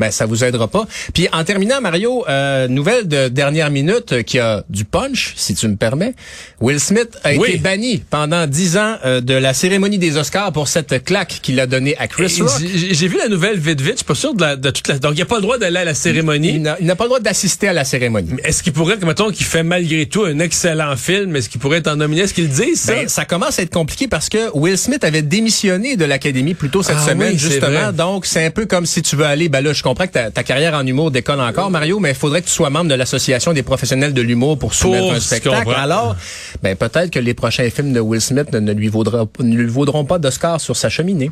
ben 0.00 0.10
ça 0.10 0.26
vous 0.26 0.44
aidera 0.44 0.68
pas. 0.68 0.86
Puis 1.12 1.28
en 1.32 1.44
terminant 1.44 1.80
Mario, 1.80 2.24
euh, 2.28 2.68
nouvelle 2.68 3.08
de 3.08 3.28
dernière 3.28 3.70
minute 3.70 4.12
euh, 4.12 4.22
qui 4.22 4.38
a 4.38 4.64
du 4.68 4.84
punch 4.84 5.34
si 5.36 5.54
tu 5.54 5.68
me 5.68 5.76
permets. 5.76 6.14
Will 6.60 6.80
Smith 6.80 7.18
a 7.24 7.34
Oui. 7.34 7.50
été 7.50 7.58
banni 7.58 8.02
pendant 8.10 8.46
10 8.46 8.76
ans 8.76 8.96
euh, 9.04 9.20
de 9.20 9.34
la 9.34 9.54
cérémonie 9.54 9.98
des 9.98 10.16
Oscars 10.16 10.52
pour 10.52 10.68
cette 10.68 11.04
claque 11.04 11.40
qu'il 11.42 11.58
a 11.60 11.66
donnée 11.66 11.96
à 11.98 12.08
Chris 12.08 12.34
Et 12.38 12.42
Rock. 12.42 12.62
J'ai 12.90 13.08
vu 13.08 13.18
la 13.18 13.28
nouvelle 13.28 13.58
vite 13.58 13.80
vite, 13.80 13.92
je 13.92 13.96
suis 13.98 14.04
pas 14.04 14.14
sûr 14.14 14.34
de, 14.34 14.40
la, 14.40 14.56
de 14.56 14.70
toute 14.70 14.88
la... 14.88 14.98
Donc, 14.98 15.14
il 15.16 15.22
a 15.22 15.26
pas 15.26 15.36
le 15.36 15.42
droit 15.42 15.58
d'aller 15.58 15.78
à 15.78 15.84
la 15.84 15.94
cérémonie. 15.94 16.62
Il 16.80 16.86
n'a 16.86 16.96
pas 16.96 17.04
le 17.04 17.08
droit 17.08 17.20
d'assister 17.20 17.68
à 17.68 17.72
la 17.72 17.84
cérémonie. 17.84 18.30
Est-ce 18.44 18.62
qu'il 18.62 18.72
pourrait, 18.72 18.96
mettons, 19.04 19.30
qu'il 19.30 19.46
fait 19.46 19.62
malgré 19.62 20.06
tout 20.06 20.24
un 20.24 20.38
excellent 20.38 20.96
film, 20.96 21.36
est-ce 21.36 21.48
qu'il 21.48 21.60
pourrait 21.60 21.78
être 21.78 21.88
en 21.88 21.96
nominé? 21.96 22.22
Est-ce 22.22 22.34
qu'il 22.34 22.44
le 22.44 22.50
dit, 22.50 22.76
ça? 22.76 22.94
Ben, 22.94 23.08
ça 23.08 23.24
commence 23.24 23.58
à 23.58 23.62
être 23.62 23.72
compliqué 23.72 24.08
parce 24.08 24.28
que 24.28 24.50
Will 24.56 24.78
Smith 24.78 25.04
avait 25.04 25.22
démissionné 25.22 25.96
de 25.96 26.04
l'Académie 26.04 26.54
plus 26.54 26.70
tôt 26.70 26.82
cette 26.82 26.96
Ah 27.00 27.06
semaine, 27.08 27.32
oui, 27.32 27.38
justement. 27.38 27.92
Donc, 27.92 28.26
c'est 28.26 28.44
un 28.44 28.50
peu 28.50 28.66
comme 28.66 28.86
si 28.86 29.02
tu 29.02 29.16
veux 29.16 29.24
aller, 29.24 29.48
ben 29.54 29.62
là, 29.62 29.72
je 29.72 29.84
comprends 29.84 30.08
que 30.08 30.12
ta, 30.12 30.32
ta 30.32 30.42
carrière 30.42 30.74
en 30.74 30.84
humour 30.84 31.12
décolle 31.12 31.40
encore, 31.40 31.70
Mario, 31.70 32.00
mais 32.00 32.10
il 32.10 32.16
faudrait 32.16 32.42
que 32.42 32.48
tu 32.48 32.52
sois 32.52 32.70
membre 32.70 32.90
de 32.90 32.96
l'Association 32.96 33.52
des 33.52 33.62
professionnels 33.62 34.12
de 34.12 34.20
l'humour 34.20 34.58
pour 34.58 34.74
soumettre 34.74 35.12
un 35.12 35.20
spectacle. 35.20 35.70
Alors, 35.76 36.16
ben, 36.60 36.74
peut-être 36.74 37.10
que 37.10 37.20
les 37.20 37.34
prochains 37.34 37.70
films 37.70 37.92
de 37.92 38.00
Will 38.00 38.20
Smith 38.20 38.52
ne, 38.52 38.58
ne 38.58 38.72
lui, 38.72 38.88
vaudra, 38.88 39.26
ne 39.38 39.56
lui 39.56 39.70
vaudront 39.70 40.04
pas 40.04 40.18
d'Oscar 40.18 40.60
sur 40.60 40.76
sa 40.76 40.88
cheminée. 40.88 41.30